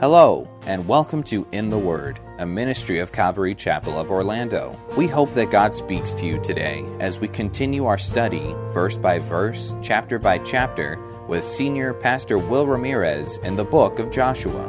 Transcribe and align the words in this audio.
Hello, 0.00 0.48
and 0.62 0.86
welcome 0.86 1.24
to 1.24 1.44
In 1.50 1.70
the 1.70 1.78
Word, 1.78 2.20
a 2.38 2.46
ministry 2.46 3.00
of 3.00 3.10
Calvary 3.10 3.52
Chapel 3.52 3.98
of 3.98 4.12
Orlando. 4.12 4.80
We 4.96 5.08
hope 5.08 5.32
that 5.32 5.50
God 5.50 5.74
speaks 5.74 6.14
to 6.14 6.24
you 6.24 6.40
today 6.40 6.86
as 7.00 7.18
we 7.18 7.26
continue 7.26 7.84
our 7.86 7.98
study, 7.98 8.54
verse 8.72 8.96
by 8.96 9.18
verse, 9.18 9.74
chapter 9.82 10.20
by 10.20 10.38
chapter, 10.38 11.00
with 11.26 11.42
Senior 11.42 11.94
Pastor 11.94 12.38
Will 12.38 12.64
Ramirez 12.64 13.38
in 13.38 13.56
the 13.56 13.64
book 13.64 13.98
of 13.98 14.12
Joshua. 14.12 14.68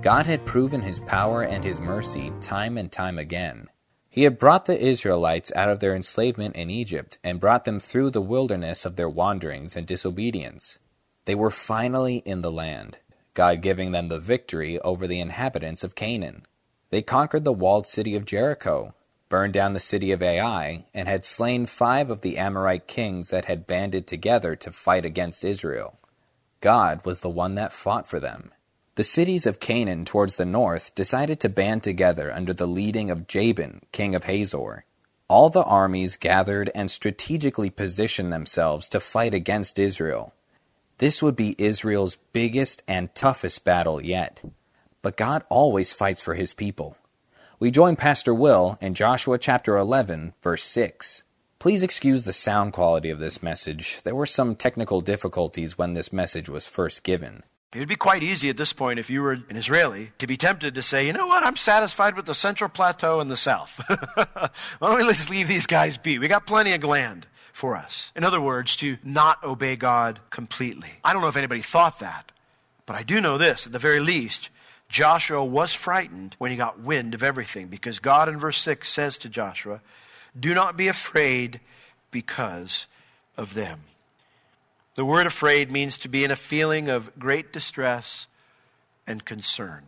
God 0.00 0.24
had 0.24 0.46
proven 0.46 0.80
his 0.80 1.00
power 1.00 1.42
and 1.42 1.62
his 1.62 1.80
mercy 1.80 2.32
time 2.40 2.78
and 2.78 2.90
time 2.90 3.18
again. 3.18 3.68
He 4.18 4.24
had 4.24 4.40
brought 4.40 4.66
the 4.66 4.84
Israelites 4.84 5.52
out 5.54 5.68
of 5.68 5.78
their 5.78 5.94
enslavement 5.94 6.56
in 6.56 6.70
Egypt 6.70 7.18
and 7.22 7.38
brought 7.38 7.64
them 7.64 7.78
through 7.78 8.10
the 8.10 8.20
wilderness 8.20 8.84
of 8.84 8.96
their 8.96 9.08
wanderings 9.08 9.76
and 9.76 9.86
disobedience. 9.86 10.80
They 11.24 11.36
were 11.36 11.52
finally 11.52 12.16
in 12.26 12.42
the 12.42 12.50
land, 12.50 12.98
God 13.34 13.60
giving 13.60 13.92
them 13.92 14.08
the 14.08 14.18
victory 14.18 14.80
over 14.80 15.06
the 15.06 15.20
inhabitants 15.20 15.84
of 15.84 15.94
Canaan. 15.94 16.46
They 16.90 17.00
conquered 17.00 17.44
the 17.44 17.52
walled 17.52 17.86
city 17.86 18.16
of 18.16 18.24
Jericho, 18.24 18.92
burned 19.28 19.52
down 19.52 19.72
the 19.72 19.78
city 19.78 20.10
of 20.10 20.20
Ai, 20.20 20.86
and 20.92 21.06
had 21.06 21.22
slain 21.22 21.64
five 21.64 22.10
of 22.10 22.22
the 22.22 22.38
Amorite 22.38 22.88
kings 22.88 23.30
that 23.30 23.44
had 23.44 23.68
banded 23.68 24.08
together 24.08 24.56
to 24.56 24.72
fight 24.72 25.04
against 25.04 25.44
Israel. 25.44 25.96
God 26.60 27.06
was 27.06 27.20
the 27.20 27.30
one 27.30 27.54
that 27.54 27.72
fought 27.72 28.08
for 28.08 28.18
them. 28.18 28.50
The 28.98 29.04
cities 29.04 29.46
of 29.46 29.60
Canaan 29.60 30.04
towards 30.04 30.34
the 30.34 30.44
north 30.44 30.92
decided 30.96 31.38
to 31.38 31.48
band 31.48 31.84
together 31.84 32.32
under 32.32 32.52
the 32.52 32.66
leading 32.66 33.10
of 33.10 33.28
Jabin, 33.28 33.82
king 33.92 34.16
of 34.16 34.24
Hazor. 34.24 34.86
All 35.28 35.50
the 35.50 35.62
armies 35.62 36.16
gathered 36.16 36.68
and 36.74 36.90
strategically 36.90 37.70
positioned 37.70 38.32
themselves 38.32 38.88
to 38.88 38.98
fight 38.98 39.34
against 39.34 39.78
Israel. 39.78 40.34
This 40.98 41.22
would 41.22 41.36
be 41.36 41.54
Israel's 41.58 42.16
biggest 42.32 42.82
and 42.88 43.14
toughest 43.14 43.62
battle 43.62 44.04
yet. 44.04 44.42
But 45.00 45.16
God 45.16 45.44
always 45.48 45.92
fights 45.92 46.20
for 46.20 46.34
his 46.34 46.52
people. 46.52 46.96
We 47.60 47.70
join 47.70 47.94
Pastor 47.94 48.34
Will 48.34 48.78
in 48.80 48.94
Joshua 48.94 49.38
chapter 49.38 49.76
11, 49.76 50.34
verse 50.42 50.64
6. 50.64 51.22
Please 51.60 51.84
excuse 51.84 52.24
the 52.24 52.32
sound 52.32 52.72
quality 52.72 53.10
of 53.10 53.20
this 53.20 53.44
message. 53.44 54.02
There 54.02 54.16
were 54.16 54.26
some 54.26 54.56
technical 54.56 55.00
difficulties 55.02 55.78
when 55.78 55.94
this 55.94 56.12
message 56.12 56.48
was 56.48 56.66
first 56.66 57.04
given. 57.04 57.44
It 57.74 57.80
would 57.80 57.88
be 57.88 57.96
quite 57.96 58.22
easy 58.22 58.48
at 58.48 58.56
this 58.56 58.72
point, 58.72 58.98
if 58.98 59.10
you 59.10 59.20
were 59.20 59.32
an 59.32 59.56
Israeli, 59.56 60.12
to 60.18 60.26
be 60.26 60.38
tempted 60.38 60.74
to 60.74 60.82
say, 60.82 61.06
you 61.06 61.12
know 61.12 61.26
what, 61.26 61.44
I'm 61.44 61.56
satisfied 61.56 62.16
with 62.16 62.24
the 62.24 62.34
Central 62.34 62.70
Plateau 62.70 63.20
and 63.20 63.30
the 63.30 63.36
South. 63.36 63.82
Why 64.78 64.88
don't 64.88 64.96
we 64.96 65.02
just 65.12 65.28
leave 65.28 65.48
these 65.48 65.66
guys 65.66 65.98
be? 65.98 66.18
We 66.18 66.28
got 66.28 66.46
plenty 66.46 66.72
of 66.72 66.82
land 66.82 67.26
for 67.52 67.76
us. 67.76 68.10
In 68.16 68.24
other 68.24 68.40
words, 68.40 68.74
to 68.76 68.96
not 69.04 69.44
obey 69.44 69.76
God 69.76 70.20
completely. 70.30 70.92
I 71.04 71.12
don't 71.12 71.20
know 71.20 71.28
if 71.28 71.36
anybody 71.36 71.60
thought 71.60 71.98
that, 71.98 72.32
but 72.86 72.96
I 72.96 73.02
do 73.02 73.20
know 73.20 73.36
this 73.36 73.66
at 73.66 73.72
the 73.72 73.78
very 73.78 74.00
least. 74.00 74.48
Joshua 74.88 75.44
was 75.44 75.74
frightened 75.74 76.36
when 76.38 76.50
he 76.50 76.56
got 76.56 76.80
wind 76.80 77.12
of 77.12 77.22
everything 77.22 77.66
because 77.66 77.98
God 77.98 78.30
in 78.30 78.38
verse 78.38 78.58
6 78.58 78.88
says 78.88 79.18
to 79.18 79.28
Joshua, 79.28 79.82
Do 80.38 80.54
not 80.54 80.78
be 80.78 80.88
afraid 80.88 81.60
because 82.10 82.86
of 83.36 83.52
them. 83.52 83.82
The 84.98 85.04
word 85.04 85.28
afraid 85.28 85.70
means 85.70 85.96
to 85.98 86.08
be 86.08 86.24
in 86.24 86.32
a 86.32 86.34
feeling 86.34 86.88
of 86.88 87.16
great 87.20 87.52
distress 87.52 88.26
and 89.06 89.24
concern. 89.24 89.84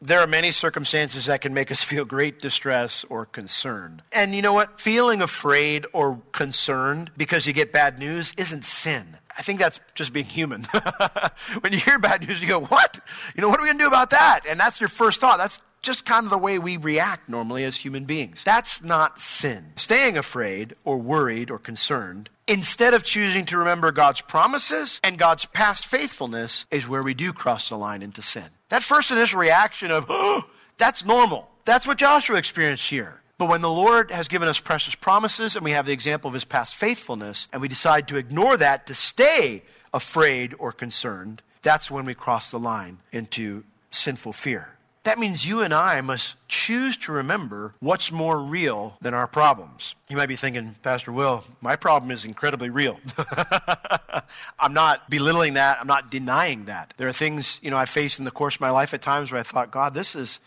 There 0.00 0.20
are 0.20 0.26
many 0.26 0.52
circumstances 0.52 1.26
that 1.26 1.42
can 1.42 1.52
make 1.52 1.70
us 1.70 1.84
feel 1.84 2.06
great 2.06 2.40
distress 2.40 3.04
or 3.10 3.26
concern. 3.26 4.00
And 4.10 4.34
you 4.34 4.40
know 4.40 4.54
what? 4.54 4.80
Feeling 4.80 5.20
afraid 5.20 5.84
or 5.92 6.22
concerned 6.32 7.10
because 7.14 7.46
you 7.46 7.52
get 7.52 7.74
bad 7.74 7.98
news 7.98 8.32
isn't 8.38 8.64
sin. 8.64 9.18
I 9.36 9.42
think 9.42 9.58
that's 9.58 9.80
just 9.94 10.14
being 10.14 10.24
human. 10.24 10.62
when 11.60 11.74
you 11.74 11.78
hear 11.78 11.98
bad 11.98 12.26
news, 12.26 12.40
you 12.40 12.48
go, 12.48 12.60
What? 12.60 13.00
You 13.36 13.42
know, 13.42 13.50
what 13.50 13.60
are 13.60 13.64
we 13.64 13.68
going 13.68 13.76
to 13.76 13.84
do 13.84 13.88
about 13.88 14.08
that? 14.10 14.46
And 14.48 14.58
that's 14.58 14.80
your 14.80 14.88
first 14.88 15.20
thought. 15.20 15.36
That's 15.36 15.60
just 15.82 16.06
kind 16.06 16.24
of 16.24 16.30
the 16.30 16.38
way 16.38 16.58
we 16.58 16.78
react 16.78 17.28
normally 17.28 17.64
as 17.64 17.76
human 17.76 18.06
beings. 18.06 18.42
That's 18.44 18.82
not 18.82 19.20
sin. 19.20 19.74
Staying 19.76 20.16
afraid 20.16 20.74
or 20.84 20.96
worried 20.96 21.50
or 21.50 21.58
concerned, 21.58 22.30
instead 22.46 22.94
of 22.94 23.02
choosing 23.02 23.44
to 23.46 23.58
remember 23.58 23.92
God's 23.92 24.20
promises 24.20 25.00
and 25.02 25.18
God's 25.18 25.44
past 25.46 25.86
faithfulness, 25.86 26.66
is 26.70 26.88
where 26.88 27.02
we 27.02 27.14
do 27.14 27.32
cross 27.32 27.68
the 27.68 27.76
line 27.76 28.02
into 28.02 28.22
sin. 28.22 28.48
That 28.68 28.82
first 28.82 29.10
initial 29.10 29.40
reaction 29.40 29.90
of, 29.90 30.06
oh, 30.08 30.44
that's 30.78 31.04
normal. 31.04 31.48
That's 31.64 31.86
what 31.86 31.98
Joshua 31.98 32.36
experienced 32.36 32.88
here. 32.90 33.20
But 33.38 33.48
when 33.48 33.62
the 33.62 33.70
Lord 33.70 34.10
has 34.10 34.28
given 34.28 34.48
us 34.48 34.60
precious 34.60 34.94
promises 34.94 35.56
and 35.56 35.64
we 35.64 35.72
have 35.72 35.86
the 35.86 35.92
example 35.92 36.28
of 36.28 36.34
his 36.34 36.44
past 36.44 36.74
faithfulness, 36.74 37.48
and 37.52 37.60
we 37.60 37.68
decide 37.68 38.08
to 38.08 38.16
ignore 38.16 38.56
that 38.56 38.86
to 38.86 38.94
stay 38.94 39.62
afraid 39.92 40.54
or 40.58 40.72
concerned, 40.72 41.42
that's 41.62 41.90
when 41.90 42.04
we 42.04 42.14
cross 42.14 42.50
the 42.50 42.58
line 42.58 42.98
into 43.10 43.64
sinful 43.90 44.32
fear. 44.32 44.73
That 45.04 45.18
means 45.18 45.46
you 45.46 45.60
and 45.60 45.72
I 45.74 46.00
must 46.00 46.36
choose 46.48 46.96
to 46.98 47.12
remember 47.12 47.74
what's 47.78 48.10
more 48.10 48.38
real 48.38 48.96
than 49.02 49.12
our 49.12 49.26
problems. 49.26 49.94
You 50.08 50.16
might 50.16 50.30
be 50.30 50.36
thinking, 50.36 50.76
Pastor 50.82 51.12
Will, 51.12 51.44
my 51.60 51.76
problem 51.76 52.10
is 52.10 52.24
incredibly 52.24 52.70
real. 52.70 52.98
I'm 54.58 54.72
not 54.72 55.10
belittling 55.10 55.54
that. 55.54 55.78
I'm 55.78 55.86
not 55.86 56.10
denying 56.10 56.64
that. 56.64 56.94
There 56.96 57.06
are 57.06 57.12
things, 57.12 57.58
you 57.62 57.70
know, 57.70 57.76
I 57.76 57.84
faced 57.84 58.18
in 58.18 58.24
the 58.24 58.30
course 58.30 58.54
of 58.54 58.62
my 58.62 58.70
life 58.70 58.94
at 58.94 59.02
times 59.02 59.30
where 59.30 59.40
I 59.40 59.44
thought, 59.44 59.70
God, 59.70 59.92
this 59.92 60.16
is 60.16 60.40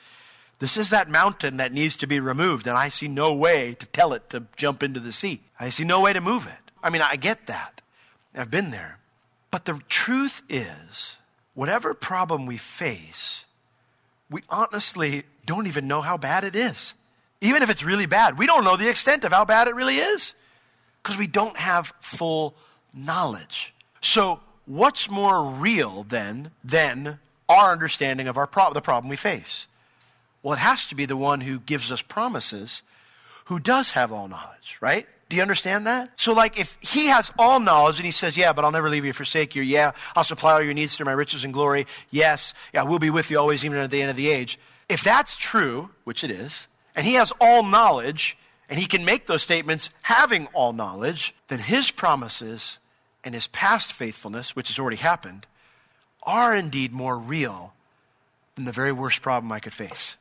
this 0.59 0.75
is 0.75 0.89
that 0.89 1.07
mountain 1.07 1.57
that 1.57 1.71
needs 1.71 1.95
to 1.97 2.07
be 2.07 2.19
removed, 2.19 2.65
and 2.65 2.75
I 2.75 2.87
see 2.87 3.07
no 3.07 3.31
way 3.33 3.75
to 3.75 3.85
tell 3.85 4.11
it 4.13 4.27
to 4.31 4.45
jump 4.55 4.81
into 4.81 4.99
the 4.99 5.11
sea. 5.11 5.41
I 5.59 5.69
see 5.69 5.83
no 5.83 6.01
way 6.01 6.13
to 6.13 6.21
move 6.21 6.47
it. 6.47 6.71
I 6.81 6.89
mean, 6.89 7.03
I 7.03 7.15
get 7.15 7.45
that. 7.45 7.81
I've 8.33 8.49
been 8.49 8.71
there. 8.71 8.97
But 9.51 9.65
the 9.65 9.79
truth 9.87 10.41
is, 10.49 11.17
whatever 11.53 11.93
problem 11.93 12.47
we 12.47 12.57
face, 12.57 13.45
we 14.29 14.41
honestly 14.49 15.23
don't 15.45 15.67
even 15.67 15.87
know 15.87 16.01
how 16.01 16.17
bad 16.17 16.43
it 16.43 16.55
is. 16.55 16.93
Even 17.41 17.63
if 17.63 17.69
it's 17.69 17.83
really 17.83 18.05
bad, 18.05 18.37
we 18.37 18.45
don't 18.45 18.63
know 18.63 18.77
the 18.77 18.89
extent 18.89 19.23
of 19.23 19.31
how 19.31 19.45
bad 19.45 19.67
it 19.67 19.75
really 19.75 19.97
is 19.97 20.33
because 21.01 21.17
we 21.17 21.27
don't 21.27 21.57
have 21.57 21.93
full 22.01 22.55
knowledge. 22.93 23.73
So, 24.01 24.41
what's 24.65 25.09
more 25.09 25.43
real 25.43 26.05
then 26.07 26.51
than 26.63 27.19
our 27.47 27.71
understanding 27.71 28.27
of 28.27 28.37
our 28.37 28.47
pro- 28.47 28.73
the 28.73 28.81
problem 28.81 29.09
we 29.09 29.15
face? 29.15 29.67
Well, 30.41 30.53
it 30.53 30.59
has 30.59 30.87
to 30.87 30.95
be 30.95 31.05
the 31.05 31.17
one 31.17 31.41
who 31.41 31.59
gives 31.59 31.91
us 31.91 32.01
promises, 32.01 32.81
who 33.45 33.59
does 33.59 33.91
have 33.91 34.11
all 34.11 34.27
knowledge, 34.27 34.77
right? 34.81 35.07
Do 35.29 35.35
you 35.35 35.41
understand 35.41 35.87
that? 35.87 36.11
So, 36.15 36.33
like, 36.33 36.57
if 36.57 36.77
he 36.79 37.07
has 37.07 37.33
all 37.37 37.59
knowledge 37.59 37.97
and 37.97 38.05
he 38.05 38.11
says, 38.11 38.37
Yeah, 38.37 38.53
but 38.53 38.63
I'll 38.63 38.71
never 38.71 38.89
leave 38.89 39.03
you 39.03 39.13
forsake 39.13 39.55
you. 39.55 39.61
Yeah, 39.61 39.91
I'll 40.15 40.23
supply 40.23 40.53
all 40.53 40.61
your 40.61 40.73
needs 40.73 40.95
through 40.95 41.05
my 41.05 41.11
riches 41.11 41.43
and 41.43 41.53
glory. 41.53 41.85
Yes, 42.11 42.53
yeah, 42.73 42.83
we'll 42.83 42.99
be 42.99 43.09
with 43.09 43.29
you 43.29 43.37
always, 43.37 43.65
even 43.65 43.77
at 43.77 43.91
the 43.91 44.01
end 44.01 44.09
of 44.09 44.15
the 44.15 44.29
age. 44.29 44.57
If 44.87 45.03
that's 45.03 45.35
true, 45.35 45.89
which 46.05 46.23
it 46.23 46.31
is, 46.31 46.67
and 46.95 47.05
he 47.05 47.15
has 47.15 47.33
all 47.41 47.61
knowledge, 47.63 48.37
and 48.69 48.79
he 48.79 48.85
can 48.85 49.03
make 49.03 49.27
those 49.27 49.43
statements 49.43 49.89
having 50.03 50.47
all 50.47 50.71
knowledge, 50.71 51.35
then 51.49 51.59
his 51.59 51.91
promises 51.91 52.79
and 53.23 53.33
his 53.33 53.47
past 53.47 53.91
faithfulness, 53.91 54.55
which 54.55 54.69
has 54.69 54.79
already 54.79 54.97
happened, 54.97 55.45
are 56.23 56.55
indeed 56.55 56.93
more 56.93 57.17
real 57.17 57.73
than 58.55 58.65
the 58.65 58.71
very 58.71 58.91
worst 58.93 59.21
problem 59.21 59.51
I 59.51 59.59
could 59.59 59.73
face 59.73 60.15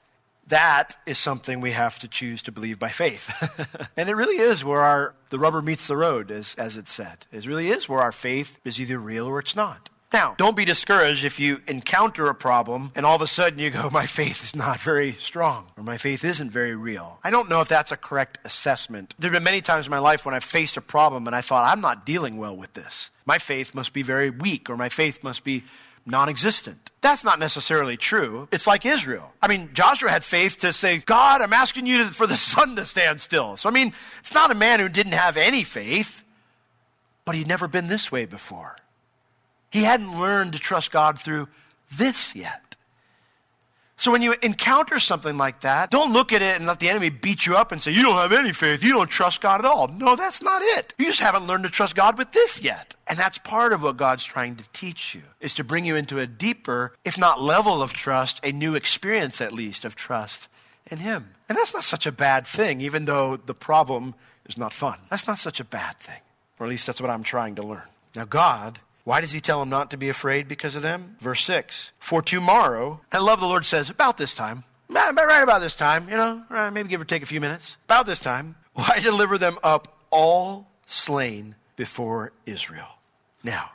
that 0.48 0.96
is 1.06 1.18
something 1.18 1.60
we 1.60 1.72
have 1.72 1.98
to 1.98 2.08
choose 2.08 2.42
to 2.42 2.52
believe 2.52 2.78
by 2.78 2.88
faith. 2.88 3.88
and 3.96 4.08
it 4.08 4.14
really 4.14 4.38
is 4.38 4.64
where 4.64 4.80
our, 4.80 5.14
the 5.30 5.38
rubber 5.38 5.60
meets 5.60 5.88
the 5.88 5.96
road, 5.96 6.30
as, 6.30 6.54
as 6.56 6.76
it's 6.76 6.92
said. 6.92 7.26
It 7.32 7.46
really 7.46 7.70
is 7.70 7.88
where 7.88 8.00
our 8.00 8.12
faith 8.12 8.58
is 8.64 8.80
either 8.80 8.98
real 8.98 9.26
or 9.26 9.38
it's 9.38 9.56
not. 9.56 9.90
Now, 10.12 10.34
don't 10.38 10.56
be 10.56 10.64
discouraged 10.64 11.24
if 11.24 11.40
you 11.40 11.60
encounter 11.66 12.28
a 12.28 12.34
problem 12.34 12.92
and 12.94 13.04
all 13.04 13.16
of 13.16 13.22
a 13.22 13.26
sudden 13.26 13.58
you 13.58 13.70
go, 13.70 13.90
My 13.90 14.06
faith 14.06 14.44
is 14.44 14.54
not 14.54 14.78
very 14.78 15.12
strong, 15.12 15.66
or 15.76 15.82
my 15.82 15.98
faith 15.98 16.24
isn't 16.24 16.50
very 16.50 16.76
real. 16.76 17.18
I 17.24 17.30
don't 17.30 17.48
know 17.48 17.60
if 17.60 17.68
that's 17.68 17.90
a 17.90 17.96
correct 17.96 18.38
assessment. 18.44 19.14
There 19.18 19.28
have 19.28 19.36
been 19.36 19.44
many 19.44 19.60
times 19.60 19.86
in 19.86 19.90
my 19.90 19.98
life 19.98 20.24
when 20.24 20.34
I've 20.34 20.44
faced 20.44 20.76
a 20.76 20.80
problem 20.80 21.26
and 21.26 21.34
I 21.34 21.40
thought, 21.40 21.70
I'm 21.70 21.80
not 21.80 22.06
dealing 22.06 22.36
well 22.36 22.56
with 22.56 22.72
this. 22.74 23.10
My 23.26 23.38
faith 23.38 23.74
must 23.74 23.92
be 23.92 24.02
very 24.02 24.30
weak, 24.30 24.70
or 24.70 24.76
my 24.76 24.88
faith 24.88 25.24
must 25.24 25.42
be 25.42 25.64
non 26.06 26.28
existent. 26.28 26.90
That's 27.00 27.24
not 27.24 27.38
necessarily 27.38 27.96
true. 27.96 28.48
It's 28.50 28.66
like 28.66 28.86
Israel. 28.86 29.32
I 29.42 29.48
mean, 29.48 29.70
Joshua 29.74 30.10
had 30.10 30.24
faith 30.24 30.58
to 30.58 30.72
say, 30.72 30.98
God, 30.98 31.42
I'm 31.42 31.52
asking 31.52 31.86
you 31.86 31.98
to, 31.98 32.04
for 32.06 32.26
the 32.26 32.36
sun 32.36 32.76
to 32.76 32.84
stand 32.84 33.20
still. 33.20 33.56
So, 33.56 33.68
I 33.68 33.72
mean, 33.72 33.92
it's 34.20 34.32
not 34.32 34.50
a 34.50 34.54
man 34.54 34.80
who 34.80 34.88
didn't 34.88 35.12
have 35.12 35.36
any 35.36 35.64
faith, 35.64 36.24
but 37.24 37.34
he'd 37.34 37.48
never 37.48 37.68
been 37.68 37.88
this 37.88 38.10
way 38.10 38.24
before. 38.24 38.76
He 39.70 39.82
hadn't 39.82 40.18
learned 40.18 40.52
to 40.52 40.58
trust 40.58 40.90
God 40.90 41.18
through 41.18 41.48
this 41.92 42.34
yet. 42.34 42.65
So 43.98 44.12
when 44.12 44.20
you 44.20 44.34
encounter 44.42 44.98
something 44.98 45.38
like 45.38 45.62
that, 45.62 45.90
don't 45.90 46.12
look 46.12 46.32
at 46.32 46.42
it 46.42 46.56
and 46.56 46.66
let 46.66 46.80
the 46.80 46.90
enemy 46.90 47.08
beat 47.08 47.46
you 47.46 47.56
up 47.56 47.72
and 47.72 47.80
say, 47.80 47.92
You 47.92 48.02
don't 48.02 48.16
have 48.16 48.32
any 48.32 48.52
faith. 48.52 48.84
You 48.84 48.92
don't 48.92 49.08
trust 49.08 49.40
God 49.40 49.60
at 49.60 49.64
all. 49.64 49.88
No, 49.88 50.16
that's 50.16 50.42
not 50.42 50.60
it. 50.62 50.94
You 50.98 51.06
just 51.06 51.20
haven't 51.20 51.46
learned 51.46 51.64
to 51.64 51.70
trust 51.70 51.96
God 51.96 52.18
with 52.18 52.32
this 52.32 52.60
yet. 52.60 52.94
And 53.08 53.18
that's 53.18 53.38
part 53.38 53.72
of 53.72 53.82
what 53.82 53.96
God's 53.96 54.24
trying 54.24 54.56
to 54.56 54.68
teach 54.72 55.14
you, 55.14 55.22
is 55.40 55.54
to 55.54 55.64
bring 55.64 55.84
you 55.84 55.96
into 55.96 56.18
a 56.18 56.26
deeper, 56.26 56.92
if 57.04 57.16
not 57.16 57.40
level 57.40 57.80
of 57.80 57.94
trust, 57.94 58.38
a 58.42 58.52
new 58.52 58.74
experience 58.74 59.40
at 59.40 59.52
least 59.52 59.84
of 59.84 59.96
trust 59.96 60.48
in 60.90 60.98
Him. 60.98 61.30
And 61.48 61.56
that's 61.56 61.72
not 61.72 61.84
such 61.84 62.06
a 62.06 62.12
bad 62.12 62.46
thing, 62.46 62.80
even 62.80 63.06
though 63.06 63.36
the 63.36 63.54
problem 63.54 64.14
is 64.46 64.58
not 64.58 64.72
fun. 64.72 64.98
That's 65.10 65.26
not 65.26 65.38
such 65.38 65.58
a 65.58 65.64
bad 65.64 65.96
thing. 65.96 66.20
Or 66.58 66.66
at 66.66 66.70
least 66.70 66.86
that's 66.86 67.00
what 67.00 67.10
I'm 67.10 67.22
trying 67.22 67.54
to 67.56 67.62
learn. 67.62 67.82
Now, 68.14 68.24
God 68.24 68.80
why 69.06 69.20
does 69.20 69.30
he 69.30 69.40
tell 69.40 69.62
him 69.62 69.68
not 69.68 69.92
to 69.92 69.96
be 69.96 70.08
afraid 70.08 70.48
because 70.48 70.74
of 70.74 70.82
them? 70.82 71.14
Verse 71.20 71.44
6 71.44 71.92
For 72.00 72.20
tomorrow, 72.22 73.02
I 73.12 73.18
love 73.18 73.38
the 73.38 73.46
Lord 73.46 73.64
says, 73.64 73.88
about 73.88 74.16
this 74.16 74.34
time, 74.34 74.64
right 74.90 75.42
about 75.42 75.60
this 75.60 75.76
time, 75.76 76.08
you 76.08 76.16
know, 76.16 76.42
maybe 76.72 76.88
give 76.88 77.00
or 77.00 77.04
take 77.04 77.22
a 77.22 77.26
few 77.26 77.40
minutes, 77.40 77.76
about 77.84 78.06
this 78.06 78.18
time, 78.18 78.56
why 78.74 78.98
deliver 79.02 79.38
them 79.38 79.60
up 79.62 79.96
all 80.10 80.66
slain 80.86 81.54
before 81.76 82.32
Israel? 82.46 82.98
Now, 83.44 83.70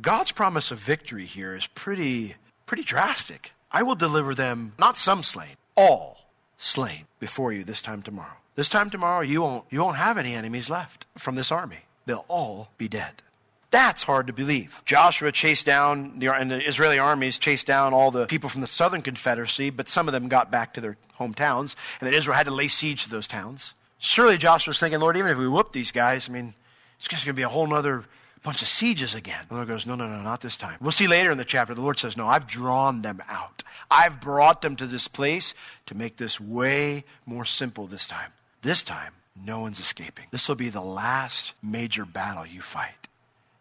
God's 0.00 0.32
promise 0.32 0.72
of 0.72 0.78
victory 0.78 1.26
here 1.26 1.54
is 1.54 1.68
pretty, 1.68 2.34
pretty 2.66 2.82
drastic. 2.82 3.52
I 3.70 3.84
will 3.84 3.94
deliver 3.94 4.34
them, 4.34 4.72
not 4.80 4.96
some 4.96 5.22
slain, 5.22 5.54
all 5.76 6.26
slain 6.56 7.04
before 7.20 7.52
you 7.52 7.62
this 7.62 7.82
time 7.82 8.02
tomorrow. 8.02 8.38
This 8.56 8.68
time 8.68 8.90
tomorrow, 8.90 9.20
you 9.20 9.42
won't, 9.42 9.66
you 9.70 9.80
won't 9.80 9.98
have 9.98 10.18
any 10.18 10.34
enemies 10.34 10.68
left 10.68 11.06
from 11.16 11.36
this 11.36 11.52
army. 11.52 11.84
They'll 12.04 12.24
all 12.26 12.70
be 12.78 12.88
dead. 12.88 13.22
That's 13.70 14.02
hard 14.02 14.26
to 14.26 14.32
believe. 14.32 14.82
Joshua 14.84 15.30
chased 15.30 15.64
down, 15.64 16.18
the, 16.18 16.34
and 16.34 16.50
the 16.50 16.66
Israeli 16.66 16.98
armies 16.98 17.38
chased 17.38 17.66
down 17.66 17.94
all 17.94 18.10
the 18.10 18.26
people 18.26 18.48
from 18.48 18.62
the 18.62 18.66
southern 18.66 19.02
confederacy, 19.02 19.70
but 19.70 19.88
some 19.88 20.08
of 20.08 20.12
them 20.12 20.28
got 20.28 20.50
back 20.50 20.74
to 20.74 20.80
their 20.80 20.96
hometowns, 21.18 21.76
and 22.00 22.06
then 22.06 22.14
Israel 22.14 22.36
had 22.36 22.46
to 22.46 22.52
lay 22.54 22.66
siege 22.66 23.04
to 23.04 23.10
those 23.10 23.28
towns. 23.28 23.74
Surely 23.98 24.38
Joshua 24.38 24.70
was 24.70 24.80
thinking, 24.80 24.98
Lord, 24.98 25.16
even 25.16 25.30
if 25.30 25.38
we 25.38 25.46
whoop 25.46 25.72
these 25.72 25.92
guys, 25.92 26.28
I 26.28 26.32
mean, 26.32 26.54
it's 26.98 27.06
just 27.06 27.24
going 27.24 27.34
to 27.34 27.38
be 27.38 27.42
a 27.42 27.48
whole 27.48 27.72
other 27.72 28.04
bunch 28.42 28.62
of 28.62 28.68
sieges 28.68 29.14
again. 29.14 29.44
The 29.48 29.54
Lord 29.54 29.68
goes, 29.68 29.86
No, 29.86 29.94
no, 29.94 30.08
no, 30.08 30.20
not 30.22 30.40
this 30.40 30.56
time. 30.56 30.78
We'll 30.80 30.90
see 30.90 31.06
later 31.06 31.30
in 31.30 31.38
the 31.38 31.44
chapter. 31.44 31.74
The 31.74 31.82
Lord 31.82 31.98
says, 31.98 32.16
No, 32.16 32.26
I've 32.26 32.46
drawn 32.46 33.02
them 33.02 33.22
out. 33.28 33.62
I've 33.90 34.20
brought 34.20 34.62
them 34.62 34.76
to 34.76 34.86
this 34.86 35.06
place 35.06 35.54
to 35.86 35.94
make 35.94 36.16
this 36.16 36.40
way 36.40 37.04
more 37.26 37.44
simple 37.44 37.86
this 37.86 38.08
time. 38.08 38.32
This 38.62 38.82
time, 38.82 39.12
no 39.36 39.60
one's 39.60 39.78
escaping. 39.78 40.26
This 40.30 40.48
will 40.48 40.56
be 40.56 40.70
the 40.70 40.80
last 40.80 41.52
major 41.62 42.06
battle 42.06 42.46
you 42.46 42.62
fight 42.62 43.00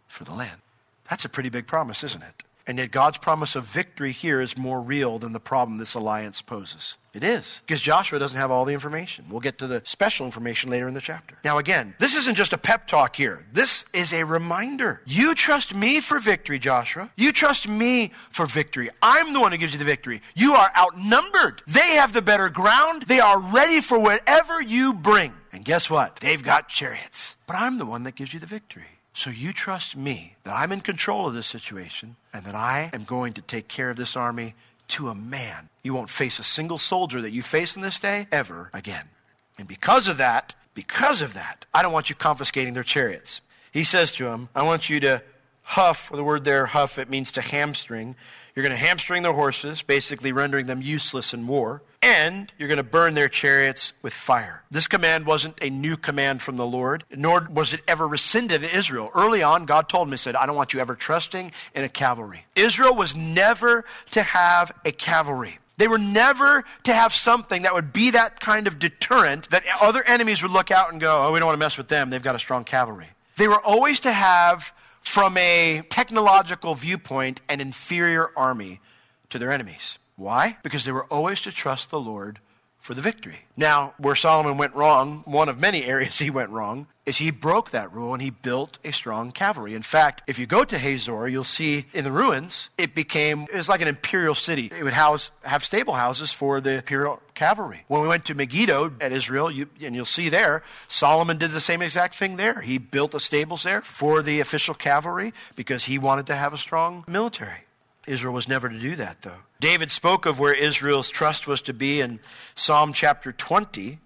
for 0.09 0.25
the 0.25 0.33
land. 0.33 0.61
That's 1.09 1.23
a 1.23 1.29
pretty 1.29 1.49
big 1.49 1.65
promise, 1.65 2.03
isn't 2.03 2.21
it? 2.21 2.43
And 2.67 2.77
yet, 2.77 2.91
God's 2.91 3.17
promise 3.17 3.55
of 3.55 3.63
victory 3.63 4.11
here 4.11 4.39
is 4.39 4.55
more 4.55 4.79
real 4.79 5.17
than 5.17 5.31
the 5.31 5.39
problem 5.39 5.77
this 5.77 5.95
alliance 5.95 6.43
poses. 6.43 6.99
It 7.15 7.23
is, 7.23 7.61
because 7.65 7.81
Joshua 7.81 8.19
doesn't 8.19 8.37
have 8.37 8.51
all 8.51 8.63
the 8.63 8.73
information. 8.73 9.25
We'll 9.27 9.39
get 9.39 9.57
to 9.57 9.65
the 9.65 9.81
special 9.85 10.27
information 10.27 10.69
later 10.69 10.87
in 10.87 10.93
the 10.93 11.01
chapter. 11.01 11.35
Now, 11.43 11.57
again, 11.57 11.95
this 11.97 12.15
isn't 12.15 12.35
just 12.35 12.53
a 12.53 12.59
pep 12.59 12.85
talk 12.85 13.15
here. 13.15 13.43
This 13.51 13.85
is 13.91 14.13
a 14.13 14.23
reminder. 14.23 15.01
You 15.07 15.33
trust 15.33 15.73
me 15.73 15.99
for 15.99 16.19
victory, 16.19 16.59
Joshua. 16.59 17.09
You 17.15 17.31
trust 17.31 17.67
me 17.67 18.11
for 18.29 18.45
victory. 18.45 18.91
I'm 19.01 19.33
the 19.33 19.39
one 19.39 19.51
who 19.51 19.57
gives 19.57 19.73
you 19.73 19.79
the 19.79 19.85
victory. 19.85 20.21
You 20.35 20.53
are 20.53 20.71
outnumbered. 20.77 21.63
They 21.65 21.95
have 21.95 22.13
the 22.13 22.21
better 22.21 22.49
ground. 22.49 23.03
They 23.03 23.19
are 23.19 23.39
ready 23.39 23.81
for 23.81 23.97
whatever 23.97 24.61
you 24.61 24.93
bring. 24.93 25.33
And 25.51 25.65
guess 25.65 25.89
what? 25.89 26.17
They've 26.17 26.43
got 26.43 26.69
chariots. 26.69 27.35
But 27.47 27.55
I'm 27.55 27.79
the 27.79 27.85
one 27.87 28.03
that 28.03 28.13
gives 28.13 28.31
you 28.31 28.39
the 28.39 28.45
victory. 28.45 28.85
So 29.19 29.31
you 29.31 29.51
trust 29.51 29.97
me 29.97 30.35
that 30.45 30.55
I'm 30.55 30.71
in 30.71 30.79
control 30.79 31.27
of 31.27 31.33
this 31.33 31.45
situation 31.45 32.15
and 32.31 32.45
that 32.45 32.55
I 32.55 32.89
am 32.93 33.03
going 33.03 33.33
to 33.33 33.41
take 33.41 33.67
care 33.67 33.89
of 33.89 33.97
this 33.97 34.15
army 34.15 34.55
to 34.87 35.09
a 35.09 35.13
man. 35.13 35.67
You 35.83 35.93
won't 35.93 36.09
face 36.09 36.39
a 36.39 36.43
single 36.45 36.77
soldier 36.77 37.19
that 37.19 37.33
you 37.33 37.41
face 37.41 37.75
in 37.75 37.81
this 37.81 37.99
day 37.99 38.27
ever 38.31 38.69
again. 38.73 39.09
And 39.57 39.67
because 39.67 40.07
of 40.07 40.15
that, 40.19 40.55
because 40.73 41.21
of 41.21 41.33
that, 41.33 41.65
I 41.73 41.81
don't 41.81 41.91
want 41.91 42.09
you 42.09 42.15
confiscating 42.15 42.75
their 42.75 42.83
chariots. 42.83 43.41
He 43.73 43.83
says 43.83 44.13
to 44.13 44.27
him, 44.27 44.47
I 44.55 44.63
want 44.63 44.89
you 44.89 45.01
to 45.01 45.21
huff, 45.63 46.09
the 46.09 46.23
word 46.23 46.45
there, 46.45 46.67
huff, 46.67 46.97
it 46.97 47.09
means 47.09 47.33
to 47.33 47.41
hamstring. 47.41 48.15
You're 48.55 48.63
going 48.63 48.71
to 48.71 48.81
hamstring 48.81 49.23
their 49.23 49.33
horses, 49.33 49.81
basically 49.81 50.31
rendering 50.31 50.67
them 50.67 50.81
useless 50.81 51.33
in 51.33 51.45
war 51.45 51.81
and 52.01 52.51
you're 52.57 52.67
going 52.67 52.77
to 52.77 52.83
burn 52.83 53.13
their 53.13 53.27
chariots 53.27 53.93
with 54.01 54.13
fire. 54.13 54.63
This 54.71 54.87
command 54.87 55.25
wasn't 55.25 55.57
a 55.61 55.69
new 55.69 55.97
command 55.97 56.41
from 56.41 56.57
the 56.57 56.65
Lord, 56.65 57.03
nor 57.13 57.47
was 57.51 57.73
it 57.73 57.81
ever 57.87 58.07
rescinded 58.07 58.63
in 58.63 58.69
Israel. 58.69 59.11
Early 59.13 59.43
on, 59.43 59.65
God 59.65 59.89
told 59.89 60.09
He 60.09 60.17
said, 60.17 60.35
I 60.35 60.45
don't 60.45 60.55
want 60.55 60.73
you 60.73 60.79
ever 60.79 60.95
trusting 60.95 61.51
in 61.75 61.83
a 61.83 61.89
cavalry. 61.89 62.45
Israel 62.55 62.95
was 62.95 63.15
never 63.15 63.85
to 64.11 64.23
have 64.23 64.71
a 64.85 64.91
cavalry. 64.91 65.59
They 65.77 65.87
were 65.87 65.97
never 65.97 66.65
to 66.83 66.93
have 66.93 67.13
something 67.13 67.61
that 67.61 67.73
would 67.73 67.93
be 67.93 68.11
that 68.11 68.41
kind 68.41 68.67
of 68.67 68.79
deterrent 68.79 69.49
that 69.49 69.63
other 69.81 70.03
enemies 70.03 70.41
would 70.41 70.51
look 70.51 70.71
out 70.71 70.91
and 70.91 70.99
go, 70.99 71.27
oh, 71.27 71.31
we 71.31 71.39
don't 71.39 71.47
want 71.47 71.55
to 71.55 71.65
mess 71.65 71.77
with 71.77 71.87
them. 71.87 72.09
They've 72.09 72.21
got 72.21 72.35
a 72.35 72.39
strong 72.39 72.65
cavalry. 72.65 73.07
They 73.37 73.47
were 73.47 73.63
always 73.63 74.01
to 74.01 74.11
have, 74.11 74.73
from 75.01 75.37
a 75.37 75.83
technological 75.89 76.75
viewpoint, 76.75 77.39
an 77.47 77.61
inferior 77.61 78.29
army 78.35 78.81
to 79.29 79.39
their 79.39 79.53
enemies. 79.53 79.99
Why? 80.19 80.57
Because 80.63 80.85
they 80.85 80.91
were 80.91 81.05
always 81.05 81.41
to 81.41 81.51
trust 81.51 81.89
the 81.89 81.99
Lord 81.99 82.39
for 82.77 82.93
the 82.93 83.01
victory. 83.01 83.39
Now, 83.57 83.93
where 83.97 84.15
Solomon 84.15 84.57
went 84.57 84.73
wrong, 84.73 85.21
one 85.25 85.49
of 85.49 85.59
many 85.59 85.83
areas 85.93 86.19
he 86.19 86.29
went 86.29 86.49
wrong, 86.49 86.87
is 87.05 87.17
he 87.17 87.31
broke 87.31 87.71
that 87.71 87.91
rule 87.91 88.13
and 88.13 88.21
he 88.21 88.29
built 88.29 88.79
a 88.83 88.91
strong 88.91 89.31
cavalry. 89.31 89.73
In 89.73 89.81
fact, 89.81 90.21
if 90.27 90.37
you 90.37 90.45
go 90.45 90.63
to 90.63 90.77
Hazor, 90.77 91.27
you'll 91.27 91.43
see 91.43 91.87
in 91.93 92.03
the 92.03 92.11
ruins, 92.11 92.69
it 92.77 92.93
became, 92.93 93.43
it 93.51 93.55
was 93.55 93.69
like 93.69 93.81
an 93.81 93.87
imperial 93.87 94.35
city. 94.35 94.71
It 94.77 94.83
would 94.83 94.93
house, 94.93 95.31
have 95.43 95.65
stable 95.65 95.93
houses 95.93 96.31
for 96.31 96.61
the 96.61 96.75
imperial 96.75 97.21
cavalry. 97.33 97.83
When 97.87 98.01
we 98.01 98.07
went 98.07 98.25
to 98.25 98.35
Megiddo 98.35 98.93
at 99.01 99.11
Israel, 99.11 99.49
you, 99.49 99.67
and 99.81 99.95
you'll 99.95 100.05
see 100.05 100.29
there, 100.29 100.63
Solomon 100.87 101.37
did 101.37 101.51
the 101.51 101.59
same 101.59 101.81
exact 101.81 102.15
thing 102.15 102.35
there. 102.35 102.61
He 102.61 102.77
built 102.77 103.11
the 103.11 103.19
stables 103.19 103.63
there 103.63 103.81
for 103.81 104.21
the 104.21 104.39
official 104.39 104.73
cavalry 104.73 105.33
because 105.55 105.85
he 105.85 105.97
wanted 105.97 106.27
to 106.27 106.35
have 106.35 106.53
a 106.53 106.57
strong 106.57 107.03
military. 107.07 107.65
Israel 108.09 108.33
was 108.33 108.47
never 108.47 108.67
to 108.67 108.79
do 108.79 108.95
that, 108.95 109.21
though. 109.21 109.43
David 109.59 109.91
spoke 109.91 110.25
of 110.25 110.39
where 110.39 110.53
Israel's 110.53 111.09
trust 111.09 111.47
was 111.47 111.61
to 111.61 111.73
be 111.73 112.01
in 112.01 112.19
Psalm 112.55 112.91
chapter 112.91 113.31
20 113.31 113.99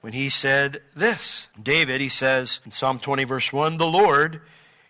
when 0.00 0.12
he 0.12 0.28
said 0.28 0.82
this. 0.94 1.48
David, 1.60 2.00
he 2.00 2.08
says 2.08 2.60
in 2.64 2.72
Psalm 2.72 2.98
20, 2.98 3.24
verse 3.24 3.52
1 3.52 3.76
The 3.76 3.86
Lord 3.86 4.40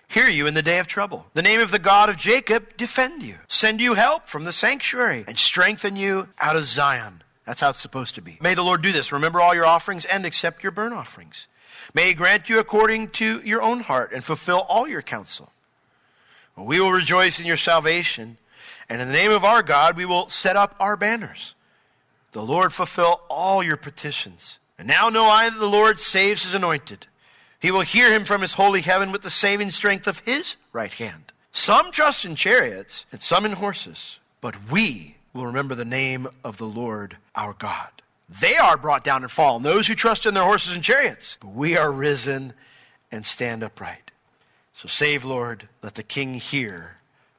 hear 0.08 0.28
you 0.28 0.46
in 0.46 0.54
the 0.54 0.62
day 0.62 0.78
of 0.78 0.86
trouble. 0.86 1.26
The 1.34 1.42
name 1.42 1.60
of 1.60 1.70
the 1.70 1.78
God 1.78 2.08
of 2.08 2.16
Jacob 2.16 2.76
defend 2.76 3.22
you, 3.22 3.36
send 3.48 3.80
you 3.80 3.94
help 3.94 4.28
from 4.28 4.44
the 4.44 4.52
sanctuary, 4.52 5.24
and 5.28 5.38
strengthen 5.38 5.96
you 5.96 6.28
out 6.40 6.56
of 6.56 6.64
Zion. 6.64 7.22
That's 7.44 7.60
how 7.60 7.68
it's 7.70 7.78
supposed 7.78 8.14
to 8.14 8.22
be. 8.22 8.38
May 8.40 8.54
the 8.54 8.62
Lord 8.62 8.82
do 8.82 8.92
this. 8.92 9.12
Remember 9.12 9.40
all 9.40 9.54
your 9.54 9.66
offerings 9.66 10.04
and 10.04 10.24
accept 10.24 10.62
your 10.62 10.72
burnt 10.72 10.94
offerings. 10.94 11.48
May 11.94 12.08
he 12.08 12.14
grant 12.14 12.48
you 12.48 12.58
according 12.58 13.08
to 13.10 13.40
your 13.42 13.62
own 13.62 13.80
heart 13.80 14.12
and 14.12 14.24
fulfill 14.24 14.60
all 14.68 14.88
your 14.88 15.02
counsel. 15.02 15.50
We 16.58 16.80
will 16.80 16.92
rejoice 16.92 17.40
in 17.40 17.46
your 17.46 17.56
salvation, 17.56 18.36
and 18.88 19.02
in 19.02 19.08
the 19.08 19.14
name 19.14 19.30
of 19.30 19.44
our 19.44 19.62
God, 19.62 19.96
we 19.96 20.04
will 20.04 20.28
set 20.28 20.56
up 20.56 20.74
our 20.80 20.96
banners. 20.96 21.54
The 22.32 22.42
Lord 22.42 22.72
fulfill 22.72 23.20
all 23.28 23.62
your 23.62 23.76
petitions. 23.76 24.58
And 24.78 24.86
now 24.88 25.08
know 25.08 25.24
I 25.24 25.50
that 25.50 25.58
the 25.58 25.66
Lord 25.66 25.98
saves 26.00 26.44
his 26.44 26.54
anointed. 26.54 27.06
He 27.60 27.70
will 27.70 27.80
hear 27.80 28.12
him 28.12 28.24
from 28.24 28.40
his 28.40 28.54
holy 28.54 28.82
heaven 28.82 29.10
with 29.10 29.22
the 29.22 29.30
saving 29.30 29.70
strength 29.70 30.06
of 30.06 30.20
his 30.20 30.56
right 30.72 30.92
hand. 30.92 31.32
Some 31.50 31.90
trust 31.90 32.24
in 32.24 32.36
chariots 32.36 33.04
and 33.10 33.20
some 33.20 33.44
in 33.44 33.52
horses, 33.52 34.20
but 34.40 34.70
we 34.70 35.16
will 35.32 35.46
remember 35.46 35.74
the 35.74 35.84
name 35.84 36.28
of 36.44 36.58
the 36.58 36.66
Lord 36.66 37.16
our 37.34 37.54
God. 37.54 37.90
They 38.28 38.56
are 38.56 38.76
brought 38.76 39.04
down 39.04 39.22
and 39.22 39.30
fallen, 39.30 39.62
those 39.62 39.86
who 39.86 39.94
trust 39.94 40.26
in 40.26 40.34
their 40.34 40.44
horses 40.44 40.74
and 40.74 40.84
chariots, 40.84 41.38
but 41.40 41.52
we 41.54 41.76
are 41.76 41.90
risen 41.90 42.52
and 43.10 43.24
stand 43.24 43.64
upright. 43.64 44.12
So 44.74 44.86
save, 44.86 45.24
Lord, 45.24 45.68
let 45.82 45.94
the 45.96 46.02
king 46.02 46.34
hear 46.34 46.97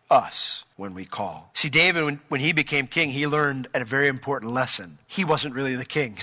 us 0.10 0.66
when 0.76 0.94
we 0.94 1.06
call. 1.06 1.52
See, 1.54 1.70
David, 1.70 2.04
when, 2.04 2.20
when 2.30 2.42
he 2.42 2.54
became 2.54 2.88
king, 2.88 3.12
he 3.12 3.28
learned 3.28 3.68
a 3.74 3.86
very 3.86 4.08
important 4.08 4.52
lesson. 4.52 5.00
He 5.08 5.24
wasn't 5.24 5.56
really 5.56 5.76
the 5.76 5.86
king, 5.86 6.18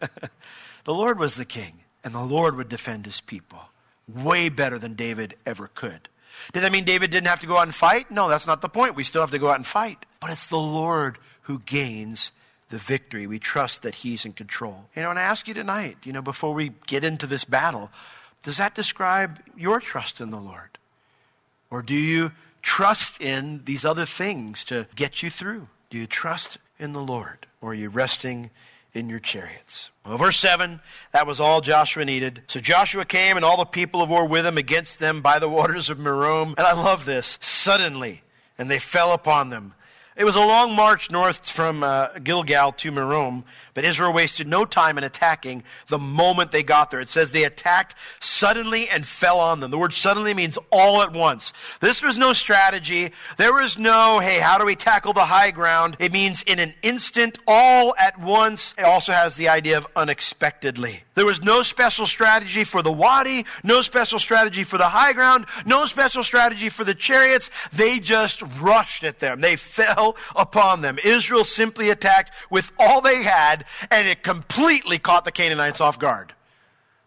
the 0.84 0.94
Lord 0.94 1.18
was 1.18 1.36
the 1.36 1.44
king, 1.44 1.80
and 2.02 2.14
the 2.14 2.22
Lord 2.22 2.56
would 2.56 2.68
defend 2.68 3.06
his 3.06 3.20
people 3.20 3.60
way 4.06 4.48
better 4.48 4.78
than 4.78 4.94
David 4.94 5.34
ever 5.46 5.70
could. 5.74 6.08
Did 6.52 6.62
that 6.62 6.72
mean 6.72 6.84
David 6.84 7.10
didn't 7.10 7.28
have 7.28 7.40
to 7.40 7.46
go 7.46 7.58
out 7.58 7.62
and 7.62 7.74
fight? 7.74 8.10
No, 8.10 8.28
that's 8.28 8.46
not 8.46 8.60
the 8.60 8.68
point. 8.68 8.96
We 8.96 9.04
still 9.04 9.22
have 9.22 9.30
to 9.30 9.38
go 9.38 9.48
out 9.48 9.56
and 9.56 9.66
fight. 9.66 10.04
But 10.20 10.30
it's 10.30 10.48
the 10.48 10.58
Lord 10.58 11.18
who 11.42 11.60
gains 11.60 12.32
the 12.70 12.78
victory. 12.78 13.26
We 13.26 13.38
trust 13.38 13.82
that 13.82 13.96
He's 13.96 14.24
in 14.24 14.32
control. 14.32 14.86
You 14.96 15.02
know, 15.02 15.10
and 15.10 15.18
I 15.18 15.22
ask 15.22 15.48
you 15.48 15.54
tonight, 15.54 15.98
you 16.04 16.12
know, 16.12 16.22
before 16.22 16.52
we 16.52 16.72
get 16.86 17.04
into 17.04 17.26
this 17.26 17.44
battle, 17.44 17.90
does 18.42 18.58
that 18.58 18.74
describe 18.74 19.40
your 19.56 19.80
trust 19.80 20.20
in 20.20 20.30
the 20.30 20.40
Lord? 20.40 20.78
Or 21.70 21.82
do 21.82 21.94
you 21.94 22.32
trust 22.64 23.20
in 23.20 23.60
these 23.64 23.84
other 23.84 24.06
things 24.06 24.64
to 24.64 24.88
get 24.96 25.22
you 25.22 25.30
through? 25.30 25.68
Do 25.90 25.98
you 25.98 26.06
trust 26.06 26.58
in 26.78 26.92
the 26.92 27.00
Lord? 27.00 27.46
Or 27.60 27.70
are 27.70 27.74
you 27.74 27.90
resting 27.90 28.50
in 28.92 29.08
your 29.08 29.20
chariots? 29.20 29.90
Well, 30.04 30.16
verse 30.16 30.38
7, 30.38 30.80
that 31.12 31.26
was 31.26 31.38
all 31.38 31.60
Joshua 31.60 32.04
needed. 32.04 32.42
So 32.48 32.60
Joshua 32.60 33.04
came 33.04 33.36
and 33.36 33.44
all 33.44 33.58
the 33.58 33.64
people 33.64 34.02
of 34.02 34.08
war 34.08 34.26
with 34.26 34.46
him 34.46 34.58
against 34.58 34.98
them 34.98 35.22
by 35.22 35.38
the 35.38 35.48
waters 35.58 35.90
of 35.90 35.98
Merom. 35.98 36.54
And 36.56 36.66
I 36.66 36.72
love 36.72 37.04
this. 37.04 37.38
Suddenly, 37.40 38.22
and 38.58 38.70
they 38.70 38.78
fell 38.78 39.12
upon 39.12 39.50
them 39.50 39.74
it 40.16 40.24
was 40.24 40.36
a 40.36 40.40
long 40.40 40.72
march 40.72 41.10
north 41.10 41.48
from 41.48 41.82
uh, 41.82 42.08
Gilgal 42.22 42.72
to 42.72 42.92
Merom, 42.92 43.42
but 43.74 43.84
Israel 43.84 44.12
wasted 44.12 44.46
no 44.46 44.64
time 44.64 44.98
in 44.98 45.04
attacking 45.04 45.62
the 45.88 45.98
moment 45.98 46.52
they 46.52 46.62
got 46.62 46.90
there. 46.90 47.00
It 47.00 47.08
says 47.08 47.32
they 47.32 47.44
attacked 47.44 47.94
suddenly 48.20 48.88
and 48.88 49.06
fell 49.06 49.40
on 49.40 49.60
them. 49.60 49.70
The 49.70 49.78
word 49.78 49.94
suddenly 49.94 50.34
means 50.34 50.58
all 50.70 51.02
at 51.02 51.12
once. 51.12 51.52
This 51.80 52.02
was 52.02 52.18
no 52.18 52.32
strategy. 52.32 53.12
There 53.36 53.52
was 53.52 53.78
no, 53.78 54.18
hey, 54.18 54.40
how 54.40 54.58
do 54.58 54.64
we 54.64 54.76
tackle 54.76 55.12
the 55.12 55.26
high 55.26 55.50
ground? 55.50 55.96
It 55.98 56.12
means 56.12 56.42
in 56.42 56.58
an 56.58 56.74
instant, 56.82 57.38
all 57.46 57.94
at 57.98 58.20
once. 58.20 58.74
It 58.76 58.84
also 58.84 59.12
has 59.12 59.36
the 59.36 59.48
idea 59.48 59.78
of 59.78 59.86
unexpectedly. 59.96 61.03
There 61.14 61.26
was 61.26 61.42
no 61.42 61.62
special 61.62 62.06
strategy 62.06 62.64
for 62.64 62.82
the 62.82 62.92
wadi, 62.92 63.46
no 63.62 63.82
special 63.82 64.18
strategy 64.18 64.64
for 64.64 64.78
the 64.78 64.88
high 64.88 65.12
ground, 65.12 65.46
no 65.64 65.86
special 65.86 66.24
strategy 66.24 66.68
for 66.68 66.82
the 66.82 66.94
chariots. 66.94 67.50
They 67.72 68.00
just 68.00 68.42
rushed 68.60 69.04
at 69.04 69.20
them. 69.20 69.40
They 69.40 69.56
fell 69.56 70.16
upon 70.34 70.80
them. 70.80 70.98
Israel 71.04 71.44
simply 71.44 71.90
attacked 71.90 72.32
with 72.50 72.72
all 72.78 73.00
they 73.00 73.22
had, 73.22 73.64
and 73.90 74.08
it 74.08 74.22
completely 74.22 74.98
caught 74.98 75.24
the 75.24 75.32
Canaanites 75.32 75.80
off 75.80 75.98
guard. 75.98 76.34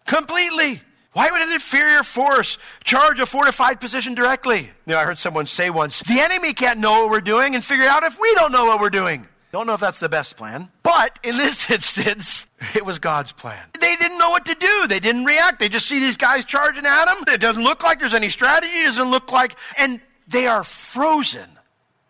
Completely. 0.05 0.81
Why 1.11 1.31
would 1.31 1.41
an 1.41 1.51
inferior 1.51 2.03
force 2.03 2.59
charge 2.83 3.19
a 3.19 3.25
fortified 3.25 3.79
position 3.79 4.13
directly? 4.13 4.71
You 4.85 4.93
know, 4.93 4.99
I 4.99 5.03
heard 5.03 5.19
someone 5.19 5.47
say 5.47 5.69
once, 5.69 6.01
the 6.01 6.19
enemy 6.19 6.53
can't 6.53 6.79
know 6.79 7.01
what 7.01 7.09
we're 7.09 7.21
doing 7.21 7.55
and 7.55 7.63
figure 7.63 7.87
out 7.87 8.03
if 8.03 8.19
we 8.19 8.33
don't 8.35 8.51
know 8.51 8.65
what 8.65 8.79
we're 8.79 8.89
doing. 8.89 9.27
Don't 9.57 9.65
know 9.65 9.73
if 9.73 9.79
that's 9.79 9.99
the 9.99 10.07
best 10.07 10.37
plan. 10.37 10.69
But 10.83 11.17
in 11.23 11.35
this 11.35 11.71
instance, 11.71 12.45
it 12.75 12.85
was 12.85 12.99
God's 12.99 13.31
plan. 13.31 13.65
They 13.79 13.95
didn't 13.95 14.19
know 14.19 14.29
what 14.29 14.45
to 14.45 14.53
do. 14.53 14.85
They 14.85 14.99
didn't 14.99 15.25
react. 15.25 15.57
They 15.57 15.67
just 15.67 15.87
see 15.87 15.97
these 15.97 16.15
guys 16.15 16.45
charging 16.45 16.85
at 16.85 17.05
them. 17.05 17.23
It 17.27 17.41
doesn't 17.41 17.63
look 17.63 17.81
like 17.81 17.97
there's 17.97 18.13
any 18.13 18.29
strategy. 18.29 18.71
It 18.71 18.85
doesn't 18.85 19.09
look 19.09 19.31
like, 19.31 19.55
and 19.79 19.99
they 20.27 20.45
are 20.45 20.63
frozen 20.63 21.49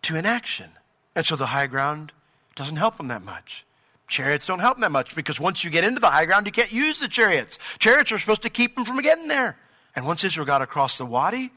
to 0.02 0.16
inaction. 0.16 0.68
And 1.16 1.24
so 1.24 1.36
the 1.36 1.46
high 1.46 1.68
ground 1.68 2.12
doesn't 2.54 2.76
help 2.76 2.98
them 2.98 3.08
that 3.08 3.22
much. 3.22 3.64
Chariots 4.08 4.44
don't 4.44 4.58
help 4.58 4.74
them 4.74 4.82
that 4.82 4.92
much 4.92 5.14
because 5.14 5.40
once 5.40 5.64
you 5.64 5.70
get 5.70 5.84
into 5.84 6.00
the 6.02 6.10
high 6.10 6.26
ground, 6.26 6.44
you 6.44 6.52
can't 6.52 6.70
use 6.70 7.00
the 7.00 7.08
chariots. 7.08 7.58
Chariots 7.78 8.12
are 8.12 8.18
supposed 8.18 8.42
to 8.42 8.50
keep 8.50 8.74
them 8.74 8.84
from 8.84 9.00
getting 9.00 9.28
there. 9.28 9.56
And 9.96 10.04
once 10.04 10.22
Israel 10.22 10.44
got 10.44 10.60
across 10.60 10.98
the 10.98 11.06
wadi, 11.06 11.50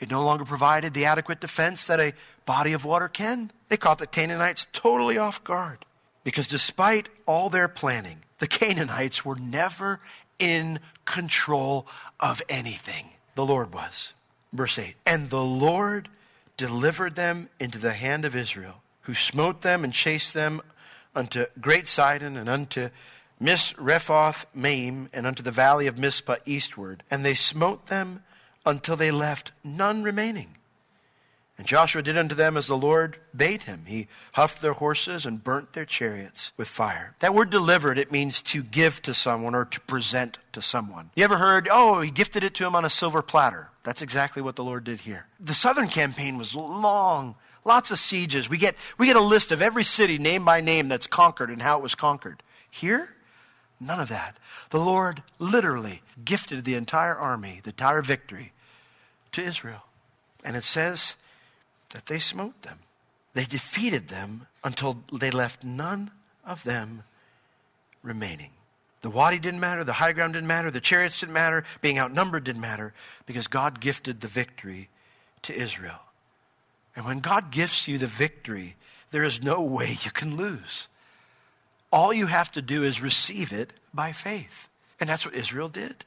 it 0.00 0.10
no 0.10 0.24
longer 0.24 0.46
provided 0.46 0.94
the 0.94 1.04
adequate 1.04 1.40
defense 1.40 1.86
that 1.88 2.00
a 2.00 2.14
body 2.46 2.72
of 2.72 2.86
water 2.86 3.08
can. 3.08 3.50
They 3.68 3.76
caught 3.76 3.98
the 3.98 4.06
Canaanites 4.06 4.66
totally 4.72 5.18
off 5.18 5.42
guard 5.42 5.84
because 6.24 6.48
despite 6.48 7.08
all 7.26 7.50
their 7.50 7.68
planning, 7.68 8.18
the 8.38 8.46
Canaanites 8.46 9.24
were 9.24 9.36
never 9.36 10.00
in 10.38 10.80
control 11.04 11.86
of 12.20 12.42
anything. 12.48 13.10
The 13.34 13.46
Lord 13.46 13.72
was. 13.72 14.14
Verse 14.52 14.78
8 14.78 14.94
And 15.04 15.30
the 15.30 15.44
Lord 15.44 16.08
delivered 16.56 17.16
them 17.16 17.48
into 17.58 17.78
the 17.78 17.92
hand 17.92 18.24
of 18.24 18.36
Israel 18.36 18.82
who 19.02 19.14
smote 19.14 19.62
them 19.62 19.84
and 19.84 19.92
chased 19.92 20.34
them 20.34 20.60
unto 21.14 21.46
Great 21.60 21.86
Sidon 21.86 22.36
and 22.36 22.48
unto 22.48 22.90
Misrephoth 23.40 24.46
Maim 24.54 25.08
and 25.12 25.26
unto 25.26 25.42
the 25.42 25.50
valley 25.50 25.86
of 25.86 25.98
Mizpah 25.98 26.36
eastward. 26.44 27.02
And 27.10 27.24
they 27.24 27.34
smote 27.34 27.86
them 27.86 28.24
until 28.64 28.96
they 28.96 29.10
left 29.10 29.52
none 29.62 30.02
remaining. 30.02 30.55
And 31.58 31.66
Joshua 31.66 32.02
did 32.02 32.18
unto 32.18 32.34
them 32.34 32.56
as 32.56 32.66
the 32.66 32.76
Lord 32.76 33.16
bade 33.34 33.62
him. 33.62 33.84
He 33.86 34.08
huffed 34.34 34.60
their 34.60 34.74
horses 34.74 35.24
and 35.24 35.42
burnt 35.42 35.72
their 35.72 35.86
chariots 35.86 36.52
with 36.56 36.68
fire. 36.68 37.14
That 37.20 37.32
word 37.32 37.48
delivered, 37.48 37.96
it 37.96 38.12
means 38.12 38.42
to 38.42 38.62
give 38.62 39.00
to 39.02 39.14
someone 39.14 39.54
or 39.54 39.64
to 39.64 39.80
present 39.80 40.38
to 40.52 40.60
someone. 40.60 41.10
You 41.14 41.24
ever 41.24 41.38
heard, 41.38 41.66
oh, 41.70 42.02
he 42.02 42.10
gifted 42.10 42.44
it 42.44 42.52
to 42.54 42.66
him 42.66 42.76
on 42.76 42.84
a 42.84 42.90
silver 42.90 43.22
platter? 43.22 43.70
That's 43.84 44.02
exactly 44.02 44.42
what 44.42 44.56
the 44.56 44.64
Lord 44.64 44.84
did 44.84 45.00
here. 45.00 45.26
The 45.40 45.54
southern 45.54 45.88
campaign 45.88 46.36
was 46.36 46.54
long 46.54 47.36
Lots 47.66 47.90
of 47.90 47.98
sieges. 47.98 48.48
We 48.48 48.58
get, 48.58 48.76
we 48.96 49.06
get 49.06 49.16
a 49.16 49.20
list 49.20 49.50
of 49.50 49.60
every 49.60 49.82
city 49.82 50.18
name 50.18 50.44
by 50.44 50.60
name 50.60 50.86
that's 50.86 51.08
conquered 51.08 51.50
and 51.50 51.60
how 51.60 51.76
it 51.76 51.82
was 51.82 51.96
conquered. 51.96 52.44
Here, 52.70 53.08
none 53.80 53.98
of 53.98 54.08
that. 54.08 54.36
The 54.70 54.78
Lord 54.78 55.24
literally 55.40 56.02
gifted 56.24 56.64
the 56.64 56.76
entire 56.76 57.16
army, 57.16 57.60
the 57.64 57.70
entire 57.70 58.02
victory, 58.02 58.52
to 59.32 59.42
Israel. 59.42 59.82
And 60.44 60.54
it 60.54 60.62
says 60.62 61.16
that 61.90 62.06
they 62.06 62.18
smote 62.18 62.62
them. 62.62 62.78
They 63.34 63.44
defeated 63.44 64.08
them 64.08 64.46
until 64.64 65.02
they 65.12 65.30
left 65.30 65.62
none 65.62 66.10
of 66.44 66.64
them 66.64 67.04
remaining. 68.02 68.50
The 69.02 69.10
wadi 69.10 69.38
didn't 69.38 69.60
matter, 69.60 69.84
the 69.84 69.92
high 69.92 70.12
ground 70.12 70.32
didn't 70.32 70.48
matter, 70.48 70.70
the 70.70 70.80
chariots 70.80 71.20
didn't 71.20 71.34
matter, 71.34 71.64
being 71.80 71.98
outnumbered 71.98 72.44
didn't 72.44 72.62
matter, 72.62 72.94
because 73.26 73.46
God 73.46 73.80
gifted 73.80 74.20
the 74.20 74.26
victory 74.26 74.88
to 75.42 75.54
Israel. 75.54 76.00
And 76.96 77.04
when 77.04 77.18
God 77.20 77.50
gifts 77.50 77.86
you 77.86 77.98
the 77.98 78.06
victory, 78.06 78.76
there 79.10 79.22
is 79.22 79.42
no 79.42 79.60
way 79.60 79.98
you 80.02 80.10
can 80.10 80.36
lose. 80.36 80.88
All 81.92 82.12
you 82.12 82.26
have 82.26 82.50
to 82.52 82.62
do 82.62 82.82
is 82.84 83.00
receive 83.00 83.52
it 83.52 83.72
by 83.92 84.12
faith. 84.12 84.68
And 84.98 85.08
that's 85.08 85.24
what 85.24 85.34
Israel 85.34 85.68
did. 85.68 86.04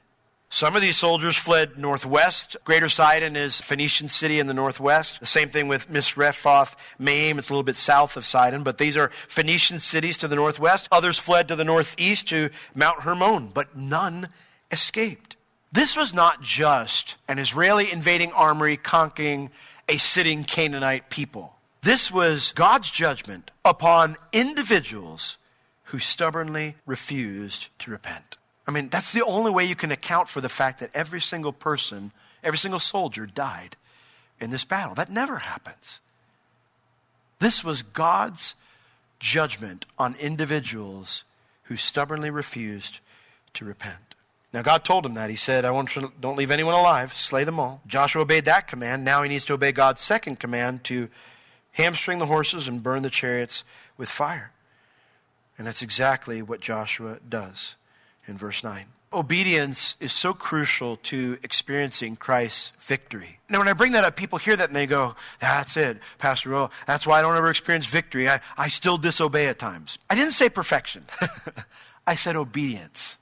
Some 0.51 0.75
of 0.75 0.81
these 0.81 0.97
soldiers 0.97 1.37
fled 1.37 1.77
northwest. 1.77 2.57
Greater 2.63 2.89
Sidon 2.89 3.35
is 3.35 3.61
Phoenician 3.61 4.07
city 4.07 4.39
in 4.39 4.47
the 4.47 4.53
northwest. 4.53 5.19
The 5.19 5.27
same 5.27 5.49
thing 5.49 5.67
with 5.67 5.91
Misrephoth 5.91 6.75
Maim. 6.97 7.37
It's 7.37 7.49
a 7.49 7.53
little 7.53 7.63
bit 7.63 7.75
south 7.75 8.17
of 8.17 8.25
Sidon, 8.25 8.63
but 8.63 8.79
these 8.79 8.97
are 8.97 9.09
Phoenician 9.09 9.77
cities 9.79 10.17
to 10.17 10.27
the 10.27 10.35
northwest. 10.35 10.87
Others 10.91 11.19
fled 11.19 11.47
to 11.49 11.55
the 11.55 11.63
northeast 11.63 12.27
to 12.29 12.49
Mount 12.73 13.01
Hermon, 13.01 13.51
but 13.53 13.77
none 13.77 14.29
escaped. 14.71 15.37
This 15.71 15.95
was 15.95 16.15
not 16.15 16.41
just 16.41 17.17
an 17.27 17.37
Israeli 17.37 17.91
invading 17.91 18.31
army 18.31 18.75
conquering 18.75 19.51
a 19.87 19.97
sitting 19.97 20.43
Canaanite 20.43 21.11
people. 21.11 21.57
This 21.83 22.11
was 22.11 22.53
God's 22.53 22.89
judgment 22.89 23.51
upon 23.63 24.17
individuals 24.33 25.37
who 25.85 25.99
stubbornly 25.99 26.75
refused 26.87 27.67
to 27.79 27.91
repent. 27.91 28.38
I 28.69 28.71
mean, 28.71 28.89
that's 28.89 29.13
the 29.13 29.25
only 29.25 29.49
way 29.49 29.65
you 29.65 29.75
can 29.75 29.91
account 29.91 30.29
for 30.29 30.41
the 30.41 30.47
fact 30.47 30.79
that 30.79 30.91
every 30.93 31.19
single 31.19 31.51
person, 31.51 32.11
every 32.43 32.59
single 32.59 32.79
soldier 32.79 33.25
died 33.25 33.75
in 34.39 34.51
this 34.51 34.63
battle. 34.63 34.93
That 34.93 35.09
never 35.09 35.37
happens. 35.37 35.99
This 37.39 37.63
was 37.63 37.81
God's 37.81 38.53
judgment 39.19 39.87
on 39.97 40.13
individuals 40.19 41.23
who 41.63 41.77
stubbornly 41.77 42.29
refused 42.29 42.99
to 43.55 43.65
repent. 43.65 44.13
Now, 44.53 44.61
God 44.61 44.85
told 44.85 45.03
him 45.03 45.15
that. 45.15 45.31
He 45.31 45.35
said, 45.35 45.65
I 45.65 45.71
want 45.71 45.95
you 45.95 46.11
don't 46.21 46.37
leave 46.37 46.51
anyone 46.51 46.75
alive, 46.75 47.13
slay 47.13 47.45
them 47.45 47.59
all. 47.59 47.81
Joshua 47.87 48.21
obeyed 48.21 48.45
that 48.45 48.67
command. 48.67 49.03
Now 49.03 49.23
he 49.23 49.29
needs 49.29 49.45
to 49.45 49.53
obey 49.53 49.71
God's 49.71 50.01
second 50.01 50.39
command 50.39 50.83
to 50.83 51.09
hamstring 51.71 52.19
the 52.19 52.27
horses 52.27 52.67
and 52.67 52.83
burn 52.83 53.01
the 53.01 53.09
chariots 53.09 53.63
with 53.97 54.09
fire. 54.09 54.51
And 55.57 55.65
that's 55.65 55.81
exactly 55.81 56.43
what 56.43 56.61
Joshua 56.61 57.17
does 57.27 57.75
in 58.29 58.37
verse 58.37 58.63
9. 58.63 58.85
Obedience 59.11 59.95
is 59.99 60.13
so 60.13 60.33
crucial 60.33 60.97
to 60.97 61.39
experiencing 61.41 62.15
Christ's 62.15 62.73
victory. 62.79 63.39
Now, 63.49 63.57
when 63.57 63.67
I 63.67 63.73
bring 63.73 63.93
that 63.93 64.03
up, 64.03 64.15
people 64.15 64.37
hear 64.37 64.55
that 64.55 64.69
and 64.69 64.75
they 64.75 64.85
go, 64.85 65.15
That's 65.41 65.75
it, 65.77 65.97
Pastor 66.19 66.51
Will. 66.51 66.71
That's 66.85 67.07
why 67.07 67.19
I 67.19 67.21
don't 67.23 67.35
ever 67.35 67.49
experience 67.49 67.87
victory. 67.87 68.29
I, 68.29 68.39
I 68.55 68.67
still 68.67 68.99
disobey 68.99 69.47
at 69.47 69.57
times. 69.57 69.97
I 70.09 70.15
didn't 70.15 70.33
say 70.33 70.47
perfection, 70.47 71.05
I 72.07 72.13
said 72.15 72.35
obedience 72.35 73.17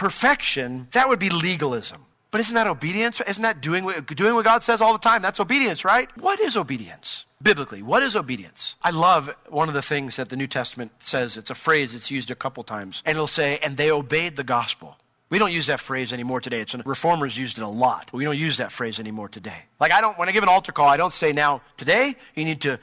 perfection, 0.00 0.88
that 0.92 1.10
would 1.10 1.18
be 1.18 1.28
legalism. 1.28 2.06
But 2.30 2.40
isn't 2.40 2.54
that 2.54 2.66
obedience? 2.66 3.20
Isn't 3.20 3.42
that 3.42 3.60
doing 3.60 3.84
what, 3.84 4.06
doing 4.06 4.34
what 4.34 4.44
God 4.44 4.62
says 4.62 4.80
all 4.80 4.92
the 4.92 4.98
time? 4.98 5.20
That's 5.20 5.40
obedience, 5.40 5.84
right? 5.84 6.08
What 6.16 6.38
is 6.40 6.56
obedience? 6.56 7.24
Biblically, 7.42 7.82
what 7.82 8.02
is 8.02 8.14
obedience? 8.14 8.76
I 8.82 8.90
love 8.90 9.34
one 9.48 9.68
of 9.68 9.74
the 9.74 9.82
things 9.82 10.16
that 10.16 10.28
the 10.28 10.36
New 10.36 10.46
Testament 10.46 10.92
says. 10.98 11.36
It's 11.36 11.50
a 11.50 11.54
phrase 11.54 11.92
that's 11.92 12.10
used 12.10 12.30
a 12.30 12.34
couple 12.34 12.62
times. 12.62 13.02
And 13.04 13.16
it'll 13.16 13.26
say, 13.26 13.58
and 13.62 13.76
they 13.76 13.90
obeyed 13.90 14.36
the 14.36 14.44
gospel. 14.44 14.96
We 15.30 15.38
don't 15.38 15.52
use 15.52 15.66
that 15.66 15.80
phrase 15.80 16.12
anymore 16.12 16.40
today. 16.40 16.60
It's 16.60 16.74
reformers 16.84 17.38
used 17.38 17.56
it 17.56 17.62
a 17.62 17.68
lot. 17.68 18.12
We 18.12 18.24
don't 18.24 18.36
use 18.36 18.56
that 18.58 18.72
phrase 18.72 18.98
anymore 18.98 19.28
today. 19.28 19.64
Like 19.78 19.92
I 19.92 20.00
don't 20.00 20.18
when 20.18 20.28
I 20.28 20.32
give 20.32 20.42
an 20.42 20.48
altar 20.48 20.72
call, 20.72 20.88
I 20.88 20.96
don't 20.96 21.12
say 21.12 21.32
now 21.32 21.62
today 21.76 22.16
you 22.34 22.44
need 22.44 22.60
to 22.62 22.80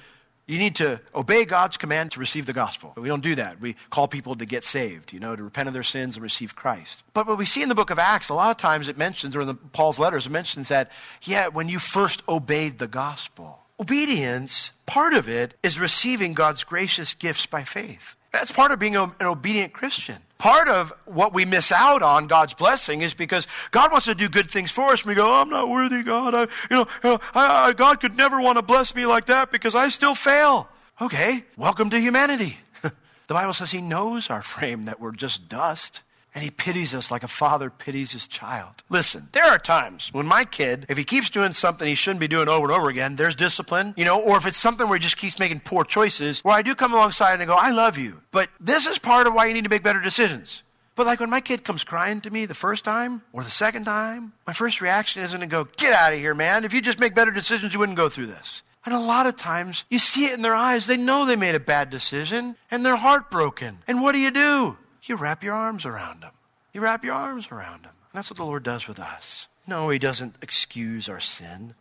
you 0.47 0.57
need 0.57 0.75
to 0.75 1.01
obey 1.13 1.43
God's 1.43 1.75
command 1.75 2.11
to 2.13 2.19
receive 2.19 2.45
the 2.45 2.53
gospel. 2.53 2.93
But 2.95 3.01
we 3.01 3.09
don't 3.09 3.23
do 3.23 3.35
that. 3.35 3.59
We 3.59 3.75
call 3.89 4.07
people 4.07 4.35
to 4.35 4.45
get 4.45 4.63
saved, 4.63 5.11
you 5.11 5.19
know, 5.19 5.35
to 5.35 5.43
repent 5.43 5.67
of 5.67 5.73
their 5.73 5.83
sins 5.83 6.15
and 6.15 6.23
receive 6.23 6.55
Christ. 6.55 7.03
But 7.13 7.27
what 7.27 7.37
we 7.37 7.45
see 7.45 7.61
in 7.61 7.69
the 7.69 7.75
book 7.75 7.89
of 7.89 7.99
Acts, 7.99 8.29
a 8.29 8.33
lot 8.33 8.49
of 8.49 8.57
times 8.57 8.87
it 8.87 8.97
mentions, 8.97 9.35
or 9.35 9.41
in 9.41 9.47
the, 9.47 9.55
Paul's 9.55 9.99
letters, 9.99 10.25
it 10.25 10.31
mentions 10.31 10.69
that, 10.69 10.89
yeah, 11.23 11.49
when 11.49 11.67
you 11.67 11.79
first 11.79 12.23
obeyed 12.29 12.79
the 12.79 12.87
gospel. 12.87 13.59
Obedience, 13.79 14.71
part 14.85 15.13
of 15.13 15.29
it 15.29 15.53
is 15.61 15.79
receiving 15.79 16.33
God's 16.33 16.63
gracious 16.63 17.13
gifts 17.13 17.45
by 17.45 17.63
faith. 17.63 18.15
That's 18.38 18.51
part 18.51 18.72
of 18.72 18.77
being 18.77 18.96
an 18.96 19.13
obedient 19.20 19.74
Christian. 19.74 20.17
Part 20.38 20.70
of 20.70 20.94
what 21.08 21.34
we 21.34 21.44
miss 21.44 21.72
out 21.72 22.03
on 22.03 22.27
God's 22.27 22.53
blessing 22.53 23.01
is 23.01 23.15
because 23.15 23.48
God 23.72 23.91
wants 23.91 24.06
to 24.06 24.13
do 24.13 24.29
good 24.29 24.51
things 24.51 24.72
for 24.72 24.91
us. 24.91 25.01
And 25.01 25.10
we 25.10 25.15
go, 25.15 25.41
I'm 25.41 25.50
not 25.50 25.70
worthy, 25.70 26.03
God. 26.03 26.36
I, 26.36 26.41
you 26.41 26.48
know, 26.70 26.88
you 27.03 27.10
know 27.10 27.20
I, 27.34 27.70
I, 27.70 27.74
God 27.74 28.00
could 28.00 28.15
never 28.15 28.39
want 28.39 28.60
to 28.60 28.62
bless 28.62 28.94
me 28.94 29.08
like 29.08 29.25
that 29.25 29.51
because 29.51 29.74
I 29.74 29.89
still 29.89 30.13
fail. 30.13 30.70
Okay, 31.01 31.46
welcome 31.58 31.89
to 31.89 32.00
humanity. 32.00 32.60
the 32.84 32.91
Bible 33.27 33.53
says 33.53 33.72
He 33.72 33.82
knows 33.82 34.29
our 34.29 34.44
frame, 34.44 34.84
that 34.84 35.00
we're 35.00 35.13
just 35.13 35.50
dust. 35.50 36.03
And 36.38 36.44
he 36.44 36.51
pities 36.51 36.94
us 36.94 37.10
like 37.10 37.24
a 37.24 37.27
father 37.27 37.72
pities 37.72 38.12
his 38.12 38.27
child. 38.27 38.84
Listen, 38.89 39.27
there 39.32 39.46
are 39.46 39.58
times 39.58 40.13
when 40.13 40.27
my 40.27 40.46
kid, 40.46 40.86
if 40.88 40.96
he 40.96 41.03
keeps 41.03 41.32
doing 41.32 41.51
something 41.51 41.88
he 41.88 41.96
shouldn't 41.96 42.20
be 42.20 42.27
doing 42.27 42.48
over 42.48 42.67
and 42.67 42.72
over 42.72 42.89
again, 42.89 43.15
there's 43.15 43.36
discipline, 43.36 43.96
you 43.98 44.06
know, 44.06 44.22
or 44.22 44.38
if 44.38 44.46
it's 44.46 44.60
something 44.60 44.88
where 44.88 45.00
he 45.00 45.01
just 45.01 45.17
keeps 45.17 45.39
making 45.39 45.62
poor 45.62 45.84
choices, 45.84 46.41
where 46.41 46.53
I 46.53 46.62
do 46.62 46.75
come 46.75 46.94
alongside 46.94 47.41
and 47.41 47.48
go, 47.48 47.56
I 47.56 47.72
love 47.72 47.98
you. 47.98 48.22
But 48.29 48.51
this 48.60 48.86
is 48.86 49.00
part 49.00 49.25
of 49.25 49.34
why 49.34 49.48
you 49.48 49.53
need 49.56 49.63
to 49.63 49.70
make 49.72 49.82
better 49.82 50.00
decisions. 50.00 50.62
But 50.94 51.08
like 51.08 51.20
when 51.20 51.32
my 51.32 51.41
kid 51.41 51.63
comes 51.63 51.84
crying 51.84 52.22
to 52.22 52.29
me 52.29 52.46
the 52.46 52.53
first 52.53 52.86
time 52.86 53.24
or 53.34 53.41
the 53.41 53.50
second 53.50 53.86
time, 53.86 54.34
my 54.46 54.53
first 54.53 54.79
reaction 54.79 55.24
isn't 55.24 55.39
to 55.39 55.48
go, 55.48 55.63
get 55.63 55.91
out 55.91 56.13
of 56.13 56.20
here, 56.20 56.36
man. 56.36 56.65
If 56.65 56.72
you 56.72 56.84
just 56.84 57.00
make 57.00 57.15
better 57.15 57.32
decisions, 57.32 57.74
you 57.74 57.79
wouldn't 57.79 57.98
go 57.98 58.10
through 58.10 58.27
this. 58.27 58.62
And 58.86 58.94
a 58.94 59.00
lot 59.00 59.25
of 59.25 59.38
times, 59.38 59.86
you 59.89 59.98
see 59.98 60.27
it 60.27 60.34
in 60.34 60.44
their 60.44 60.53
eyes. 60.53 60.86
They 60.86 60.98
know 60.98 61.25
they 61.25 61.36
made 61.36 61.56
a 61.56 61.60
bad 61.60 61.89
decision 61.89 62.58
and 62.70 62.86
they're 62.86 62.96
heartbroken. 62.96 63.79
And 63.88 64.03
what 64.03 64.12
do 64.12 64.20
you 64.20 64.29
do? 64.29 64.77
You 65.07 65.15
wrap 65.15 65.43
your 65.43 65.53
arms 65.53 65.85
around 65.85 66.21
them. 66.21 66.33
You 66.73 66.81
wrap 66.81 67.03
your 67.03 67.13
arms 67.13 67.47
around 67.51 67.83
them. 67.83 67.93
And 68.11 68.19
that's 68.19 68.29
what 68.29 68.37
the 68.37 68.45
Lord 68.45 68.63
does 68.63 68.87
with 68.87 68.99
us. 68.99 69.47
No, 69.65 69.89
He 69.89 69.99
doesn't 69.99 70.37
excuse 70.41 71.09
our 71.09 71.19
sin. 71.19 71.73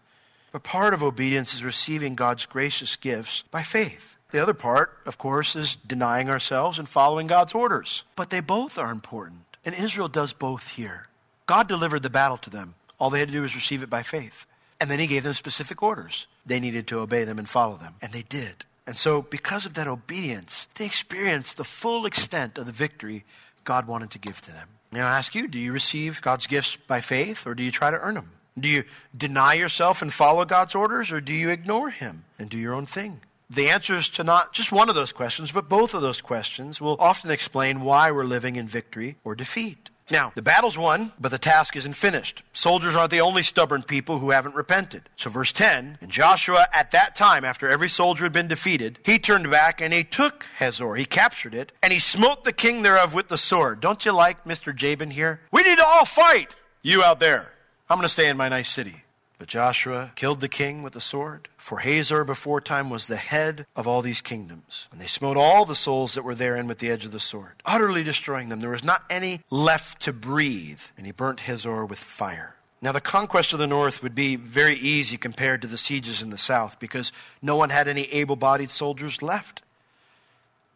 But 0.52 0.62
part 0.62 0.94
of 0.94 1.02
obedience 1.02 1.52
is 1.52 1.64
receiving 1.64 2.14
God's 2.14 2.46
gracious 2.46 2.96
gifts 2.96 3.44
by 3.50 3.62
faith. 3.62 4.16
The 4.30 4.40
other 4.42 4.54
part, 4.54 4.98
of 5.06 5.18
course, 5.18 5.54
is 5.54 5.76
denying 5.86 6.30
ourselves 6.30 6.78
and 6.78 6.88
following 6.88 7.26
God's 7.26 7.54
orders. 7.54 8.04
But 8.16 8.30
they 8.30 8.40
both 8.40 8.78
are 8.78 8.90
important. 8.90 9.56
And 9.64 9.74
Israel 9.74 10.08
does 10.08 10.32
both 10.32 10.68
here. 10.68 11.08
God 11.46 11.68
delivered 11.68 12.02
the 12.02 12.10
battle 12.10 12.38
to 12.38 12.50
them. 12.50 12.74
All 12.98 13.10
they 13.10 13.18
had 13.18 13.28
to 13.28 13.34
do 13.34 13.42
was 13.42 13.54
receive 13.54 13.82
it 13.82 13.90
by 13.90 14.02
faith. 14.02 14.46
And 14.80 14.90
then 14.90 14.98
He 14.98 15.06
gave 15.06 15.22
them 15.22 15.34
specific 15.34 15.82
orders. 15.82 16.26
They 16.44 16.60
needed 16.60 16.86
to 16.88 17.00
obey 17.00 17.24
them 17.24 17.38
and 17.38 17.48
follow 17.48 17.76
them. 17.76 17.94
And 18.00 18.12
they 18.12 18.22
did. 18.22 18.64
And 18.86 18.96
so, 18.96 19.22
because 19.22 19.66
of 19.66 19.74
that 19.74 19.88
obedience, 19.88 20.68
they 20.76 20.86
experienced 20.86 21.56
the 21.56 21.64
full 21.64 22.06
extent 22.06 22.56
of 22.56 22.66
the 22.66 22.72
victory 22.72 23.24
God 23.64 23.86
wanted 23.88 24.10
to 24.12 24.18
give 24.18 24.40
to 24.42 24.52
them. 24.52 24.68
Now, 24.92 25.08
I 25.08 25.18
ask 25.18 25.34
you, 25.34 25.48
do 25.48 25.58
you 25.58 25.72
receive 25.72 26.22
God's 26.22 26.46
gifts 26.46 26.76
by 26.76 27.00
faith 27.00 27.46
or 27.46 27.54
do 27.54 27.64
you 27.64 27.72
try 27.72 27.90
to 27.90 27.98
earn 27.98 28.14
them? 28.14 28.30
Do 28.58 28.68
you 28.68 28.84
deny 29.14 29.54
yourself 29.54 30.00
and 30.00 30.12
follow 30.12 30.44
God's 30.44 30.74
orders 30.74 31.12
or 31.12 31.20
do 31.20 31.32
you 31.32 31.50
ignore 31.50 31.90
Him 31.90 32.24
and 32.38 32.48
do 32.48 32.56
your 32.56 32.74
own 32.74 32.86
thing? 32.86 33.20
The 33.50 33.68
answers 33.68 34.08
to 34.10 34.24
not 34.24 34.52
just 34.52 34.72
one 34.72 34.88
of 34.88 34.94
those 34.94 35.12
questions, 35.12 35.52
but 35.52 35.68
both 35.68 35.94
of 35.94 36.02
those 36.02 36.20
questions 36.20 36.80
will 36.80 36.96
often 36.98 37.30
explain 37.30 37.82
why 37.82 38.10
we're 38.10 38.24
living 38.24 38.56
in 38.56 38.66
victory 38.66 39.16
or 39.24 39.34
defeat. 39.34 39.90
Now, 40.10 40.32
the 40.34 40.42
battle's 40.42 40.78
won, 40.78 41.12
but 41.18 41.32
the 41.32 41.38
task 41.38 41.74
isn't 41.74 41.94
finished. 41.94 42.42
Soldiers 42.52 42.94
aren't 42.94 43.10
the 43.10 43.20
only 43.20 43.42
stubborn 43.42 43.82
people 43.82 44.20
who 44.20 44.30
haven't 44.30 44.54
repented. 44.54 45.08
So, 45.16 45.30
verse 45.30 45.52
10 45.52 45.98
And 46.00 46.10
Joshua, 46.10 46.68
at 46.72 46.92
that 46.92 47.16
time, 47.16 47.44
after 47.44 47.68
every 47.68 47.88
soldier 47.88 48.24
had 48.24 48.32
been 48.32 48.46
defeated, 48.46 49.00
he 49.04 49.18
turned 49.18 49.50
back 49.50 49.80
and 49.80 49.92
he 49.92 50.04
took 50.04 50.46
Hazor. 50.58 50.94
He 50.94 51.06
captured 51.06 51.54
it, 51.54 51.72
and 51.82 51.92
he 51.92 51.98
smote 51.98 52.44
the 52.44 52.52
king 52.52 52.82
thereof 52.82 53.14
with 53.14 53.28
the 53.28 53.38
sword. 53.38 53.80
Don't 53.80 54.04
you 54.04 54.12
like 54.12 54.44
Mr. 54.44 54.74
Jabin 54.74 55.10
here? 55.10 55.40
We 55.50 55.62
need 55.62 55.78
to 55.78 55.86
all 55.86 56.04
fight! 56.04 56.54
You 56.82 57.02
out 57.02 57.18
there. 57.18 57.52
I'm 57.90 57.98
going 57.98 58.04
to 58.04 58.08
stay 58.08 58.28
in 58.28 58.36
my 58.36 58.48
nice 58.48 58.68
city. 58.68 59.02
But 59.38 59.48
Joshua 59.48 60.12
killed 60.14 60.40
the 60.40 60.48
king 60.48 60.82
with 60.82 60.94
the 60.94 61.00
sword, 61.00 61.48
for 61.58 61.80
Hazor 61.80 62.24
before 62.24 62.60
time 62.60 62.88
was 62.88 63.06
the 63.06 63.16
head 63.16 63.66
of 63.76 63.86
all 63.86 64.00
these 64.00 64.22
kingdoms. 64.22 64.88
And 64.90 65.00
they 65.00 65.06
smote 65.06 65.36
all 65.36 65.66
the 65.66 65.74
souls 65.74 66.14
that 66.14 66.24
were 66.24 66.34
therein 66.34 66.66
with 66.66 66.78
the 66.78 66.90
edge 66.90 67.04
of 67.04 67.12
the 67.12 67.20
sword, 67.20 67.62
utterly 67.64 68.02
destroying 68.02 68.48
them. 68.48 68.60
There 68.60 68.70
was 68.70 68.84
not 68.84 69.04
any 69.10 69.42
left 69.50 70.00
to 70.02 70.12
breathe. 70.12 70.80
And 70.96 71.04
he 71.04 71.12
burnt 71.12 71.40
Hazor 71.40 71.84
with 71.84 71.98
fire. 71.98 72.56
Now, 72.80 72.92
the 72.92 73.00
conquest 73.00 73.52
of 73.52 73.58
the 73.58 73.66
north 73.66 74.02
would 74.02 74.14
be 74.14 74.36
very 74.36 74.74
easy 74.74 75.16
compared 75.16 75.60
to 75.62 75.68
the 75.68 75.78
sieges 75.78 76.22
in 76.22 76.30
the 76.30 76.38
south 76.38 76.78
because 76.78 77.12
no 77.42 77.56
one 77.56 77.70
had 77.70 77.88
any 77.88 78.04
able 78.12 78.36
bodied 78.36 78.70
soldiers 78.70 79.22
left. 79.22 79.62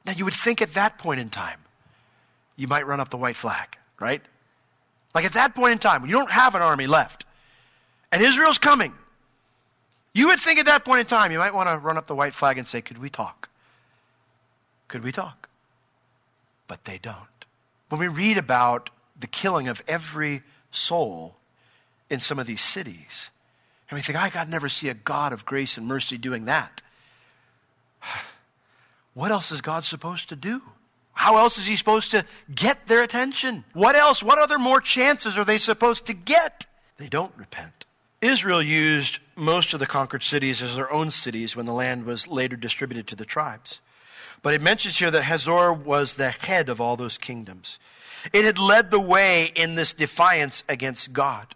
Now, 0.05 0.13
you 0.13 0.25
would 0.25 0.35
think 0.35 0.61
at 0.61 0.75
that 0.75 0.99
point 0.99 1.21
in 1.21 1.29
time, 1.29 1.61
you 2.57 2.69
might 2.69 2.87
run 2.87 3.01
up 3.01 3.11
the 3.11 3.17
white 3.17 3.37
flag, 3.37 3.79
right? 3.99 4.23
Like 5.15 5.25
at 5.25 5.33
that 5.33 5.55
point 5.55 5.73
in 5.73 5.79
time, 5.79 6.03
when 6.03 6.11
you 6.11 6.17
don't 6.17 6.31
have 6.31 6.55
an 6.55 6.63
army 6.63 6.87
left, 6.87 7.25
and 8.13 8.23
Israel's 8.23 8.59
coming. 8.59 8.95
You 10.13 10.29
would 10.29 10.41
think 10.41 10.59
at 10.59 10.67
that 10.67 10.85
point 10.85 11.01
in 11.01 11.07
time, 11.07 11.31
you 11.31 11.39
might 11.39 11.55
want 11.55 11.69
to 11.69 11.79
run 11.79 11.97
up 11.97 12.07
the 12.07 12.15
white 12.15 12.35
flag 12.35 12.59
and 12.59 12.67
say, 12.67 12.81
Could 12.81 12.99
we 12.99 13.09
talk? 13.09 13.49
Could 14.89 15.05
we 15.05 15.13
talk? 15.13 15.49
But 16.67 16.85
they 16.85 16.99
don't. 16.99 17.17
When 17.89 18.01
we 18.01 18.09
read 18.09 18.39
about 18.39 18.91
the 19.19 19.27
killing 19.27 19.69
of 19.69 19.83
every 19.87 20.43
soul 20.71 21.37
in 22.09 22.21
some 22.21 22.39
of 22.39 22.47
these 22.47 22.61
cities, 22.61 23.31
and 23.89 23.97
we 23.97 24.03
think, 24.03 24.21
I 24.21 24.31
God 24.31 24.49
never 24.49 24.69
see 24.69 24.89
a 24.89 24.95
God 24.95 25.33
of 25.33 25.45
grace 25.45 25.77
and 25.77 25.87
mercy 25.87 26.19
doing 26.19 26.47
that. 26.47 26.83
What 29.13 29.33
else 29.33 29.51
is 29.51 29.61
God 29.61 29.85
supposed 29.85 30.29
to 30.29 30.37
do? 30.37 30.63
How 31.15 31.39
else 31.39 31.59
is 31.59 31.67
he 31.67 31.75
supposed 31.75 32.13
to 32.13 32.25
get 32.55 32.87
their 32.87 33.03
attention? 33.03 33.65
What 33.73 33.97
else? 33.97 34.23
What 34.23 34.39
other 34.39 34.57
more 34.57 34.81
chances 34.81 35.37
are 35.37 35.45
they 35.45 35.59
supposed 35.59 36.07
to 36.07 36.15
get? 36.15 36.65
They 36.97 37.09
don't 37.09 37.33
repent. 37.37 37.80
Israel 38.21 38.63
used 38.63 39.19
most 39.35 39.73
of 39.73 39.81
the 39.81 39.87
conquered 39.87 40.23
cities 40.23 40.63
as 40.63 40.77
their 40.77 40.93
own 40.93 41.11
cities 41.11 41.57
when 41.57 41.67
the 41.67 41.73
land 41.73 42.05
was 42.05 42.29
later 42.29 42.57
distributed 42.57 43.07
to 43.07 43.17
the 43.17 43.25
tribes. 43.25 43.81
But 44.43 44.55
it 44.55 44.63
mentions 44.63 44.99
here 44.99 45.11
that 45.11 45.25
Hazor 45.25 45.73
was 45.73 46.15
the 46.15 46.31
head 46.31 46.69
of 46.69 46.81
all 46.81 46.97
those 46.97 47.19
kingdoms. 47.19 47.79
It 48.33 48.45
had 48.45 48.59
led 48.59 48.91
the 48.91 49.01
way 49.01 49.51
in 49.55 49.75
this 49.75 49.95
defiance 49.95 50.65
against 50.69 51.13
God. 51.13 51.55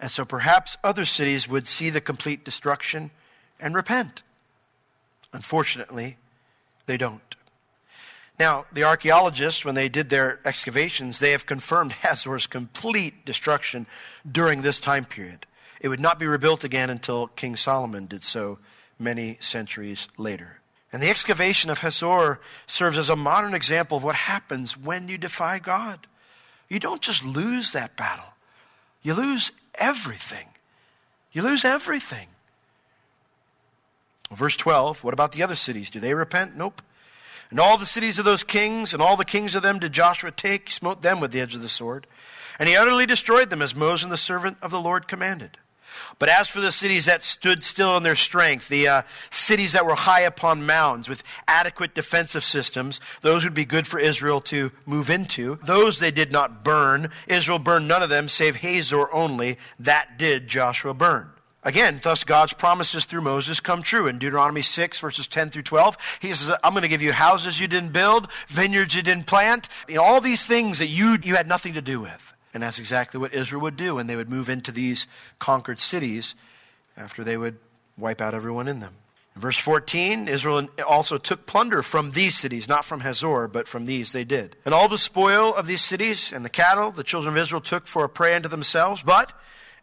And 0.00 0.10
so 0.10 0.24
perhaps 0.24 0.76
other 0.84 1.04
cities 1.04 1.48
would 1.48 1.66
see 1.66 1.90
the 1.90 2.00
complete 2.00 2.44
destruction 2.44 3.10
and 3.58 3.74
repent. 3.74 4.22
Unfortunately, 5.32 6.16
they 6.86 6.96
don't. 6.96 7.34
Now, 8.38 8.66
the 8.72 8.84
archaeologists, 8.84 9.64
when 9.64 9.74
they 9.74 9.88
did 9.88 10.10
their 10.10 10.38
excavations, 10.44 11.18
they 11.18 11.32
have 11.32 11.46
confirmed 11.46 11.92
Hazor's 12.04 12.46
complete 12.46 13.24
destruction 13.24 13.86
during 14.30 14.62
this 14.62 14.80
time 14.80 15.04
period. 15.04 15.46
It 15.80 15.88
would 15.88 16.00
not 16.00 16.18
be 16.18 16.26
rebuilt 16.26 16.64
again 16.64 16.90
until 16.90 17.28
King 17.28 17.56
Solomon 17.56 18.06
did 18.06 18.24
so 18.24 18.58
many 18.98 19.38
centuries 19.40 20.08
later. 20.16 20.60
And 20.92 21.02
the 21.02 21.10
excavation 21.10 21.70
of 21.70 21.80
Hazor 21.80 22.40
serves 22.66 22.98
as 22.98 23.10
a 23.10 23.16
modern 23.16 23.54
example 23.54 23.98
of 23.98 24.04
what 24.04 24.14
happens 24.14 24.76
when 24.76 25.08
you 25.08 25.18
defy 25.18 25.58
God. 25.58 26.06
You 26.68 26.78
don't 26.78 27.02
just 27.02 27.24
lose 27.24 27.72
that 27.72 27.96
battle, 27.96 28.32
you 29.02 29.14
lose 29.14 29.52
everything. 29.74 30.48
You 31.30 31.42
lose 31.42 31.64
everything. 31.64 32.26
Verse 34.32 34.56
12, 34.56 35.04
what 35.04 35.14
about 35.14 35.32
the 35.32 35.42
other 35.42 35.54
cities? 35.54 35.90
Do 35.90 36.00
they 36.00 36.14
repent? 36.14 36.56
Nope. 36.56 36.82
And 37.50 37.60
all 37.60 37.78
the 37.78 37.86
cities 37.86 38.18
of 38.18 38.24
those 38.24 38.42
kings, 38.42 38.92
and 38.92 39.02
all 39.02 39.16
the 39.16 39.24
kings 39.24 39.54
of 39.54 39.62
them 39.62 39.78
did 39.78 39.92
Joshua 39.92 40.30
take, 40.30 40.70
smote 40.70 41.02
them 41.02 41.20
with 41.20 41.30
the 41.30 41.40
edge 41.40 41.54
of 41.54 41.62
the 41.62 41.68
sword. 41.68 42.06
And 42.58 42.68
he 42.68 42.76
utterly 42.76 43.06
destroyed 43.06 43.50
them 43.50 43.62
as 43.62 43.74
Moses, 43.74 44.10
the 44.10 44.16
servant 44.16 44.58
of 44.60 44.70
the 44.70 44.80
Lord, 44.80 45.08
commanded. 45.08 45.58
But 46.18 46.28
as 46.28 46.48
for 46.48 46.60
the 46.60 46.72
cities 46.72 47.06
that 47.06 47.22
stood 47.22 47.62
still 47.62 47.96
in 47.96 48.02
their 48.02 48.16
strength, 48.16 48.68
the 48.68 48.88
uh, 48.88 49.02
cities 49.30 49.72
that 49.72 49.86
were 49.86 49.94
high 49.94 50.22
upon 50.22 50.66
mounds 50.66 51.08
with 51.08 51.22
adequate 51.46 51.94
defensive 51.94 52.44
systems, 52.44 53.00
those 53.20 53.44
would 53.44 53.54
be 53.54 53.64
good 53.64 53.86
for 53.86 53.98
Israel 53.98 54.40
to 54.42 54.72
move 54.86 55.10
into. 55.10 55.58
Those 55.62 55.98
they 55.98 56.10
did 56.10 56.32
not 56.32 56.64
burn. 56.64 57.10
Israel 57.26 57.58
burned 57.58 57.88
none 57.88 58.02
of 58.02 58.10
them 58.10 58.28
save 58.28 58.56
Hazor 58.56 59.12
only. 59.12 59.58
That 59.78 60.18
did 60.18 60.48
Joshua 60.48 60.94
burn. 60.94 61.30
Again, 61.64 62.00
thus 62.02 62.24
God's 62.24 62.52
promises 62.52 63.04
through 63.04 63.22
Moses 63.22 63.60
come 63.60 63.82
true. 63.82 64.06
In 64.06 64.18
Deuteronomy 64.18 64.62
6, 64.62 65.00
verses 65.00 65.26
10 65.26 65.50
through 65.50 65.64
12, 65.64 66.18
he 66.20 66.32
says, 66.32 66.56
I'm 66.62 66.72
going 66.72 66.82
to 66.82 66.88
give 66.88 67.02
you 67.02 67.12
houses 67.12 67.60
you 67.60 67.66
didn't 67.66 67.92
build, 67.92 68.32
vineyards 68.46 68.94
you 68.94 69.02
didn't 69.02 69.26
plant, 69.26 69.68
you 69.88 69.96
know, 69.96 70.02
all 70.02 70.20
these 70.20 70.46
things 70.46 70.78
that 70.78 70.86
you, 70.86 71.18
you 71.22 71.34
had 71.34 71.48
nothing 71.48 71.74
to 71.74 71.82
do 71.82 72.00
with. 72.00 72.34
And 72.58 72.64
that's 72.64 72.80
exactly 72.80 73.20
what 73.20 73.34
Israel 73.34 73.62
would 73.62 73.76
do 73.76 73.94
when 73.94 74.08
they 74.08 74.16
would 74.16 74.28
move 74.28 74.50
into 74.50 74.72
these 74.72 75.06
conquered 75.38 75.78
cities 75.78 76.34
after 76.96 77.22
they 77.22 77.36
would 77.36 77.56
wipe 77.96 78.20
out 78.20 78.34
everyone 78.34 78.66
in 78.66 78.80
them. 78.80 78.96
In 79.36 79.42
verse 79.42 79.58
14, 79.58 80.26
Israel 80.26 80.68
also 80.84 81.18
took 81.18 81.46
plunder 81.46 81.84
from 81.84 82.10
these 82.10 82.36
cities, 82.36 82.68
not 82.68 82.84
from 82.84 82.98
Hazor, 82.98 83.46
but 83.46 83.68
from 83.68 83.84
these 83.84 84.10
they 84.10 84.24
did. 84.24 84.56
And 84.64 84.74
all 84.74 84.88
the 84.88 84.98
spoil 84.98 85.54
of 85.54 85.68
these 85.68 85.82
cities 85.82 86.32
and 86.32 86.44
the 86.44 86.50
cattle 86.50 86.90
the 86.90 87.04
children 87.04 87.36
of 87.36 87.40
Israel 87.40 87.60
took 87.60 87.86
for 87.86 88.02
a 88.02 88.08
prey 88.08 88.34
unto 88.34 88.48
themselves, 88.48 89.04
but 89.04 89.32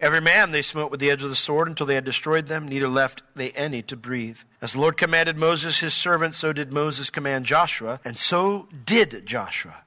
every 0.01 0.19
man 0.19 0.51
they 0.51 0.61
smote 0.61 0.91
with 0.91 0.99
the 0.99 1.09
edge 1.09 1.23
of 1.23 1.29
the 1.29 1.35
sword 1.37 1.69
until 1.69 1.87
they 1.87 1.95
had 1.95 2.03
destroyed 2.03 2.47
them, 2.47 2.67
neither 2.67 2.89
left 2.89 3.23
they 3.35 3.51
any 3.51 3.81
to 3.83 3.95
breathe. 3.95 4.39
As 4.61 4.73
the 4.73 4.81
Lord 4.81 4.97
commanded 4.97 5.37
Moses 5.37 5.79
his 5.79 5.93
servant, 5.93 6.35
so 6.35 6.51
did 6.51 6.73
Moses 6.73 7.09
command 7.09 7.45
Joshua, 7.45 8.01
and 8.03 8.17
so 8.17 8.67
did 8.83 9.25
Joshua. 9.25 9.84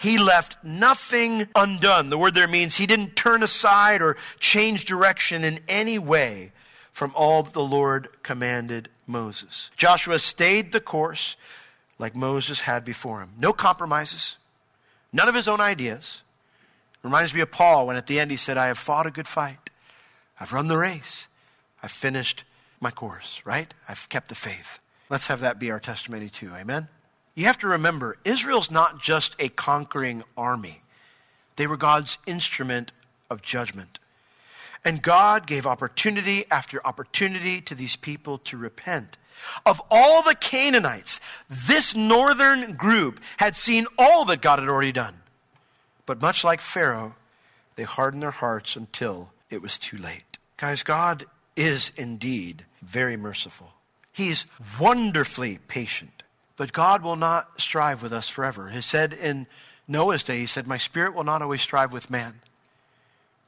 He 0.00 0.16
left 0.16 0.56
nothing 0.64 1.48
undone. 1.54 2.08
The 2.08 2.16
word 2.16 2.32
there 2.32 2.48
means 2.48 2.76
he 2.78 2.86
didn't 2.86 3.16
turn 3.16 3.42
aside 3.42 4.00
or 4.00 4.16
change 4.38 4.86
direction 4.86 5.44
in 5.44 5.60
any 5.68 5.98
way 5.98 6.52
from 6.90 7.12
all 7.14 7.42
that 7.42 7.52
the 7.52 7.62
Lord 7.62 8.08
commanded 8.22 8.88
Moses. 9.06 9.70
Joshua 9.76 10.18
stayed 10.18 10.72
the 10.72 10.80
course, 10.80 11.36
like 11.98 12.16
Moses 12.16 12.62
had 12.62 12.82
before 12.82 13.20
him. 13.20 13.32
No 13.38 13.52
compromises, 13.52 14.38
none 15.12 15.28
of 15.28 15.34
his 15.34 15.46
own 15.46 15.60
ideas. 15.60 16.22
Reminds 17.02 17.34
me 17.34 17.42
of 17.42 17.50
Paul 17.50 17.86
when 17.86 17.96
at 17.96 18.06
the 18.06 18.18
end 18.18 18.30
he 18.30 18.38
said, 18.38 18.56
I 18.56 18.68
have 18.68 18.78
fought 18.78 19.04
a 19.06 19.10
good 19.10 19.28
fight. 19.28 19.68
I've 20.40 20.54
run 20.54 20.68
the 20.68 20.78
race. 20.78 21.28
I've 21.82 21.90
finished 21.90 22.44
my 22.80 22.90
course, 22.90 23.42
right? 23.44 23.74
I've 23.86 24.08
kept 24.08 24.28
the 24.28 24.34
faith. 24.34 24.78
Let's 25.10 25.26
have 25.26 25.40
that 25.40 25.58
be 25.58 25.70
our 25.70 25.80
testimony 25.80 26.30
too. 26.30 26.52
Amen? 26.54 26.88
You 27.40 27.46
have 27.46 27.56
to 27.60 27.68
remember, 27.68 28.16
Israel's 28.22 28.70
not 28.70 29.00
just 29.00 29.34
a 29.38 29.48
conquering 29.48 30.24
army, 30.36 30.80
they 31.56 31.66
were 31.66 31.78
God's 31.78 32.18
instrument 32.26 32.92
of 33.30 33.40
judgment. 33.40 33.98
And 34.84 35.00
God 35.00 35.46
gave 35.46 35.66
opportunity 35.66 36.44
after 36.50 36.86
opportunity 36.86 37.62
to 37.62 37.74
these 37.74 37.96
people 37.96 38.36
to 38.40 38.58
repent. 38.58 39.16
Of 39.64 39.80
all 39.90 40.22
the 40.22 40.34
Canaanites, 40.34 41.18
this 41.48 41.96
northern 41.96 42.74
group 42.74 43.20
had 43.38 43.54
seen 43.54 43.86
all 43.98 44.26
that 44.26 44.42
God 44.42 44.58
had 44.58 44.68
already 44.68 44.92
done. 44.92 45.22
But 46.04 46.20
much 46.20 46.44
like 46.44 46.60
Pharaoh, 46.60 47.14
they 47.74 47.84
hardened 47.84 48.22
their 48.22 48.32
hearts 48.32 48.76
until 48.76 49.32
it 49.48 49.62
was 49.62 49.78
too 49.78 49.96
late. 49.96 50.36
Guys, 50.58 50.82
God 50.82 51.24
is 51.56 51.90
indeed 51.96 52.66
very 52.82 53.16
merciful. 53.16 53.72
He's 54.12 54.44
wonderfully 54.78 55.58
patient. 55.68 56.22
But 56.60 56.74
God 56.74 57.02
will 57.02 57.16
not 57.16 57.58
strive 57.58 58.02
with 58.02 58.12
us 58.12 58.28
forever. 58.28 58.68
He 58.68 58.82
said 58.82 59.14
in 59.14 59.46
Noah's 59.88 60.22
day, 60.22 60.40
He 60.40 60.46
said, 60.46 60.66
My 60.66 60.76
spirit 60.76 61.14
will 61.14 61.24
not 61.24 61.40
always 61.40 61.62
strive 61.62 61.90
with 61.90 62.10
man. 62.10 62.42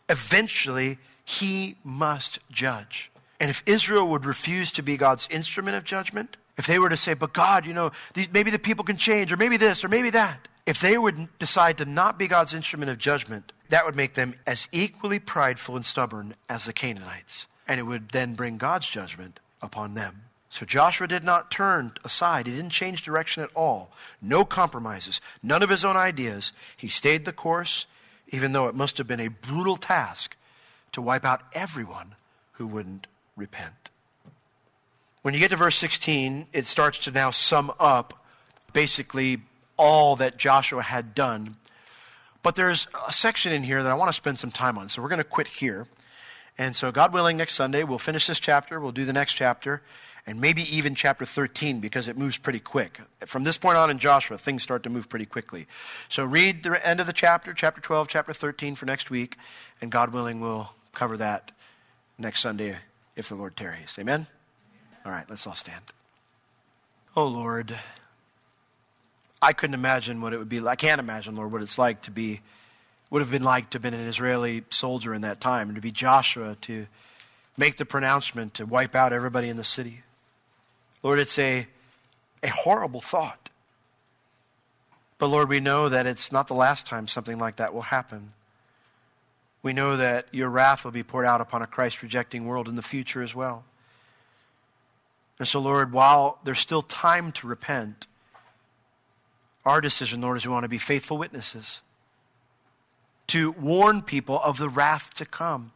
Eventually, 0.09 0.96
He 1.22 1.77
must 1.85 2.38
judge. 2.51 3.11
And 3.38 3.51
if 3.51 3.62
Israel 3.66 4.09
would 4.09 4.25
refuse 4.25 4.72
to 4.72 4.83
be 4.83 4.96
God's 4.96 5.29
instrument 5.31 5.77
of 5.77 5.85
judgment, 5.85 6.38
if 6.57 6.66
they 6.66 6.79
were 6.79 6.88
to 6.88 6.96
say, 6.96 7.12
But 7.12 7.35
God, 7.35 7.66
you 7.66 7.75
know, 7.75 7.92
these, 8.14 8.33
maybe 8.33 8.51
the 8.51 8.59
people 8.59 8.83
can 8.83 8.96
change, 8.96 9.31
or 9.31 9.37
maybe 9.37 9.59
this, 9.59 9.85
or 9.85 9.88
maybe 9.88 10.09
that, 10.09 10.48
if 10.64 10.81
they 10.81 10.96
would 10.96 11.29
decide 11.38 11.77
to 11.77 11.85
not 11.85 12.18
be 12.18 12.27
God's 12.27 12.55
instrument 12.55 12.90
of 12.90 12.96
judgment, 12.96 13.53
that 13.68 13.85
would 13.85 13.94
make 13.94 14.14
them 14.14 14.37
as 14.46 14.70
equally 14.72 15.18
prideful 15.18 15.77
and 15.77 15.85
stubborn 15.85 16.33
as 16.48 16.64
the 16.64 16.72
Canaanites. 16.72 17.46
And 17.68 17.79
it 17.79 17.83
would 17.83 18.12
then 18.12 18.33
bring 18.33 18.57
God's 18.57 18.88
judgment 18.88 19.38
upon 19.61 19.92
them. 19.92 20.22
So 20.53 20.67
Joshua 20.67 21.07
did 21.07 21.25
not 21.25 21.51
turn 21.51 21.93
aside. 22.05 22.47
He 22.47 22.55
didn't 22.55 22.73
change 22.73 23.01
direction 23.01 23.43
at 23.43 23.49
all. 23.55 23.91
No 24.21 24.45
compromises, 24.45 25.19
none 25.43 25.62
of 25.62 25.71
his 25.71 25.83
own 25.83 25.97
ideas. 25.97 26.53
He 26.77 26.88
stayed 26.88 27.25
the 27.25 27.33
course, 27.33 27.87
even 28.29 28.53
though 28.53 28.69
it 28.69 28.75
must 28.75 28.99
have 28.99 29.07
been 29.07 29.19
a 29.19 29.29
brutal 29.29 29.79
task 29.79 30.37
to 30.93 31.01
wipe 31.01 31.25
out 31.25 31.41
everyone 31.55 32.17
who 32.53 32.67
wouldn't 32.67 33.07
repent. 33.35 33.88
When 35.23 35.33
you 35.33 35.41
get 35.41 35.49
to 35.53 35.57
verse 35.57 35.77
16, 35.77 36.49
it 36.53 36.67
starts 36.67 36.99
to 36.99 37.11
now 37.11 37.31
sum 37.31 37.73
up 37.81 38.23
basically 38.75 39.38
all 39.79 40.17
that 40.17 40.37
Joshua 40.37 40.83
had 40.83 41.15
done. 41.15 41.57
But 42.43 42.57
there's 42.57 42.88
a 43.09 43.12
section 43.12 43.55
in 43.55 43.62
here 43.62 43.83
that 43.83 43.91
I 43.91 43.95
want 43.95 44.11
to 44.11 44.17
spend 44.17 44.38
some 44.38 44.51
time 44.51 44.77
on. 44.77 44.88
So 44.88 45.01
we're 45.01 45.09
going 45.09 45.17
to 45.17 45.25
quit 45.25 45.47
here. 45.47 45.87
And 46.59 46.77
so, 46.77 46.93
God 46.93 47.15
willing, 47.15 47.38
next 47.38 47.55
Sunday, 47.55 47.85
we'll 47.85 47.97
finish 47.97 48.27
this 48.27 48.38
chapter, 48.38 48.79
we'll 48.79 48.93
do 48.93 49.07
the 49.07 49.15
next 49.15 49.33
chapter, 49.33 49.81
and 50.27 50.41
maybe 50.41 50.63
even 50.75 50.95
chapter 50.95 51.25
13 51.25 51.81
because 51.81 52.09
it 52.09 52.17
moves 52.17 52.39
pretty 52.39 52.61
quick. 52.61 53.01
From 53.27 53.43
this 53.43 53.59
point 53.59 53.77
on 53.77 53.91
in 53.91 53.99
Joshua, 53.99 54.39
things 54.39 54.63
start 54.63 54.83
to 54.85 54.91
move 54.91 55.09
pretty 55.09 55.27
quickly. 55.27 55.67
So, 56.09 56.25
read 56.25 56.63
the 56.63 56.87
end 56.87 57.01
of 57.01 57.07
the 57.07 57.13
chapter, 57.13 57.53
chapter 57.53 57.81
12, 57.81 58.09
chapter 58.09 58.33
13 58.33 58.75
for 58.75 58.87
next 58.87 59.11
week, 59.11 59.37
and 59.81 59.91
God 59.91 60.13
willing, 60.13 60.41
we'll 60.41 60.73
cover 60.93 61.17
that 61.17 61.53
next 62.19 62.41
Sunday 62.41 62.77
if 63.17 63.29
the 63.29 63.35
Lord 63.35 63.57
tarries. 63.57 63.97
Amen? 63.99 64.27
All 65.05 65.13
right, 65.13 65.29
let's 65.29 65.47
all 65.47 65.55
stand. 65.55 65.83
Oh, 67.17 67.27
Lord. 67.27 67.75
I 69.41 69.53
couldn't 69.53 69.75
imagine 69.75 70.21
what 70.21 70.33
it 70.33 70.39
would 70.39 70.49
be 70.49 70.61
like. 70.61 70.73
I 70.73 70.87
can't 70.87 71.01
imagine, 71.01 71.35
Lord, 71.35 71.51
what 71.51 71.63
it's 71.63 71.79
like 71.79 72.03
to 72.03 72.13
be, 72.13 72.41
would 73.11 73.21
have 73.21 73.31
been 73.31 73.43
like 73.43 73.71
to 73.71 73.77
have 73.77 73.83
been 73.83 73.93
an 73.93 74.07
Israeli 74.07 74.63
soldier 74.71 75.13
in 75.13 75.23
that 75.23 75.41
time, 75.41 75.69
and 75.69 75.75
to 75.75 75.83
be 75.83 75.91
Joshua 75.91 76.57
to 76.63 76.87
make 77.57 77.77
the 77.77 77.85
pronouncement 77.85 78.55
to 78.55 78.65
wipe 78.65 78.95
out 78.95 79.13
everybody 79.13 79.49
in 79.49 79.57
the 79.57 79.65
city. 79.65 80.03
Lord, 81.03 81.19
it's 81.19 81.38
a, 81.38 81.67
a 82.43 82.49
horrible 82.49 83.01
thought. 83.01 83.51
But 85.19 85.29
Lord, 85.29 85.49
we 85.49 85.61
know 85.61 85.88
that 85.88 86.07
it's 86.07 86.33
not 86.33 86.49
the 86.49 86.55
last 86.55 86.87
time 86.87 87.07
something 87.07 87.38
like 87.38 87.57
that 87.57 87.73
will 87.73 87.83
happen. 87.83 88.33
We 89.62 89.73
know 89.73 89.97
that 89.97 90.27
your 90.33 90.51
wrath 90.51 90.85
will 90.85 90.91
be 90.91 91.05
poured 91.05 91.27
out 91.27 91.41
upon 91.41 91.62
a 91.62 91.67
Christ 91.67 92.03
rejecting 92.03 92.47
world 92.47 92.69
in 92.69 92.75
the 92.75 92.83
future 92.83 93.23
as 93.23 93.35
well. 93.35 93.65
And 95.38 95.47
so, 95.47 95.61
Lord, 95.61 95.93
while 95.93 96.38
there's 96.45 96.59
still 96.59 96.83
time 96.83 97.33
to 97.33 97.47
repent, 97.47 98.07
our 99.65 99.81
decision, 99.81 100.21
Lord, 100.21 100.37
is 100.37 100.47
we 100.47 100.53
want 100.53 100.65
to 100.65 100.69
be 100.69 100.79
faithful 100.79 101.19
witnesses 101.19 101.83
to 103.29 103.53
warn 103.53 104.03
people 104.03 104.41
of 104.43 104.59
the 104.59 104.69
wrath 104.69 105.15
to 105.15 105.25
come, 105.25 105.73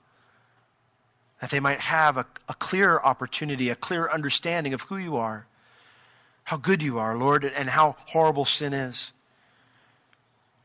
that 1.40 1.50
they 1.50 1.60
might 1.60 1.80
have 1.80 2.16
a, 2.16 2.26
a 2.48 2.54
clear 2.54 2.98
opportunity, 2.98 3.68
a 3.68 3.74
clear 3.74 4.08
understanding 4.08 4.72
of 4.72 4.82
who 4.82 4.96
you 4.96 5.16
are, 5.16 5.46
how 6.44 6.56
good 6.56 6.82
you 6.82 6.98
are, 6.98 7.16
Lord, 7.16 7.44
and 7.44 7.70
how 7.70 7.96
horrible 8.06 8.44
sin 8.44 8.72
is. 8.72 9.12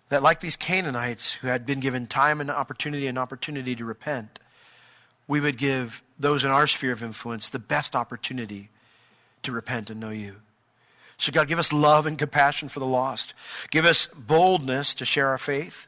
That, 0.10 0.22
like 0.22 0.40
these 0.42 0.56
Canaanites 0.56 1.34
who 1.34 1.48
had 1.48 1.66
been 1.66 1.80
given 1.80 2.06
time 2.06 2.42
and 2.42 2.52
opportunity 2.52 3.08
and 3.08 3.18
opportunity 3.18 3.76
to 3.76 3.86
repent, 3.86 4.40
we 5.28 5.40
would 5.40 5.58
give 5.58 6.04
those 6.20 6.44
in 6.44 6.52
our 6.52 6.68
sphere 6.68 6.92
of 6.92 7.02
influence 7.02 7.50
the 7.50 7.60
best 7.60 7.96
opportunity 7.96 8.70
to 9.44 9.52
repent 9.52 9.90
and 9.90 10.00
know 10.00 10.10
you. 10.10 10.36
So, 11.18 11.32
God, 11.32 11.48
give 11.48 11.60
us 11.60 11.72
love 11.72 12.06
and 12.06 12.18
compassion 12.18 12.68
for 12.68 12.80
the 12.80 12.86
lost. 12.86 13.34
Give 13.70 13.86
us 13.86 14.08
boldness 14.16 14.94
to 14.96 15.06
share 15.06 15.28
our 15.28 15.38
faith. 15.38 15.88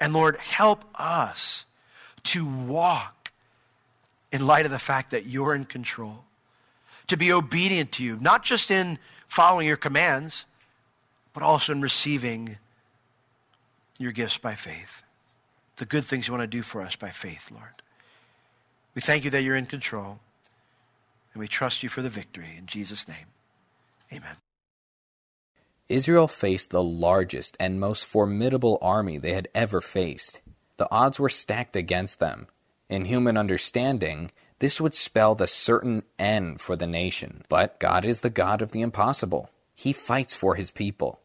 And, 0.00 0.12
Lord, 0.12 0.36
help 0.38 0.84
us 0.94 1.66
to 2.24 2.46
walk 2.46 3.23
in 4.34 4.44
light 4.48 4.64
of 4.64 4.72
the 4.72 4.80
fact 4.80 5.12
that 5.12 5.26
you're 5.26 5.54
in 5.54 5.64
control, 5.64 6.24
to 7.06 7.16
be 7.16 7.32
obedient 7.32 7.92
to 7.92 8.02
you, 8.02 8.18
not 8.20 8.42
just 8.42 8.68
in 8.68 8.98
following 9.28 9.64
your 9.64 9.76
commands, 9.76 10.44
but 11.32 11.44
also 11.44 11.70
in 11.70 11.80
receiving 11.80 12.58
your 13.96 14.10
gifts 14.10 14.36
by 14.36 14.56
faith. 14.56 15.04
The 15.76 15.84
good 15.84 16.04
things 16.04 16.26
you 16.26 16.32
want 16.32 16.42
to 16.42 16.48
do 16.48 16.62
for 16.62 16.80
us 16.80 16.96
by 16.96 17.10
faith, 17.10 17.52
Lord. 17.52 17.80
We 18.96 19.02
thank 19.02 19.22
you 19.22 19.30
that 19.30 19.44
you're 19.44 19.54
in 19.54 19.66
control, 19.66 20.18
and 21.32 21.40
we 21.40 21.46
trust 21.46 21.84
you 21.84 21.88
for 21.88 22.02
the 22.02 22.08
victory. 22.08 22.56
In 22.58 22.66
Jesus' 22.66 23.06
name. 23.06 23.28
Amen. 24.12 24.36
Israel 25.88 26.26
faced 26.26 26.70
the 26.70 26.82
largest 26.82 27.56
and 27.60 27.78
most 27.78 28.04
formidable 28.04 28.78
army 28.82 29.16
they 29.16 29.34
had 29.34 29.46
ever 29.54 29.80
faced. 29.80 30.40
The 30.76 30.88
odds 30.90 31.20
were 31.20 31.28
stacked 31.28 31.76
against 31.76 32.18
them. 32.18 32.48
In 32.88 33.06
human 33.06 33.36
understanding, 33.36 34.30
this 34.58 34.80
would 34.80 34.94
spell 34.94 35.34
the 35.34 35.46
certain 35.46 36.02
end 36.18 36.60
for 36.60 36.76
the 36.76 36.86
nation. 36.86 37.44
But 37.48 37.80
God 37.80 38.04
is 38.04 38.20
the 38.20 38.30
God 38.30 38.62
of 38.62 38.72
the 38.72 38.82
impossible. 38.82 39.50
He 39.74 39.92
fights 39.92 40.34
for 40.34 40.54
his 40.54 40.70
people. 40.70 41.20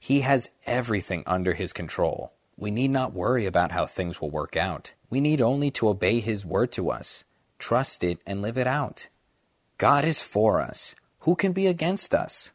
He 0.00 0.20
has 0.20 0.50
everything 0.66 1.22
under 1.26 1.52
his 1.52 1.72
control. 1.72 2.32
We 2.56 2.70
need 2.70 2.90
not 2.90 3.12
worry 3.12 3.46
about 3.46 3.72
how 3.72 3.86
things 3.86 4.20
will 4.20 4.30
work 4.30 4.56
out. 4.56 4.92
We 5.10 5.20
need 5.20 5.40
only 5.40 5.70
to 5.72 5.88
obey 5.88 6.20
his 6.20 6.44
word 6.44 6.72
to 6.72 6.90
us, 6.90 7.24
trust 7.58 8.02
it, 8.02 8.20
and 8.26 8.42
live 8.42 8.58
it 8.58 8.66
out. 8.66 9.08
God 9.78 10.04
is 10.04 10.22
for 10.22 10.60
us. 10.60 10.94
Who 11.20 11.36
can 11.36 11.52
be 11.52 11.66
against 11.66 12.14
us? 12.14 12.52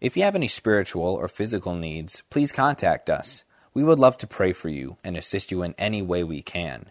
If 0.00 0.16
you 0.16 0.24
have 0.24 0.34
any 0.34 0.48
spiritual 0.48 1.14
or 1.14 1.28
physical 1.28 1.74
needs, 1.74 2.22
please 2.28 2.52
contact 2.52 3.08
us. 3.08 3.44
We 3.72 3.84
would 3.84 3.98
love 3.98 4.18
to 4.18 4.26
pray 4.26 4.52
for 4.52 4.68
you 4.68 4.96
and 5.02 5.16
assist 5.16 5.50
you 5.50 5.62
in 5.62 5.74
any 5.78 6.02
way 6.02 6.24
we 6.24 6.42
can. 6.42 6.90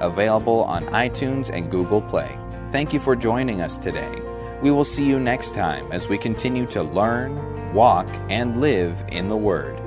available 0.00 0.64
on 0.64 0.86
iTunes 0.86 1.50
and 1.50 1.70
Google 1.70 2.02
Play. 2.02 2.36
Thank 2.72 2.92
you 2.92 3.00
for 3.00 3.16
joining 3.16 3.60
us 3.60 3.78
today. 3.78 4.20
We 4.62 4.70
will 4.70 4.84
see 4.84 5.04
you 5.04 5.18
next 5.18 5.54
time 5.54 5.90
as 5.90 6.08
we 6.08 6.18
continue 6.18 6.66
to 6.66 6.82
learn, 6.82 7.72
walk, 7.72 8.06
and 8.28 8.60
live 8.60 9.02
in 9.08 9.28
the 9.28 9.36
Word. 9.36 9.79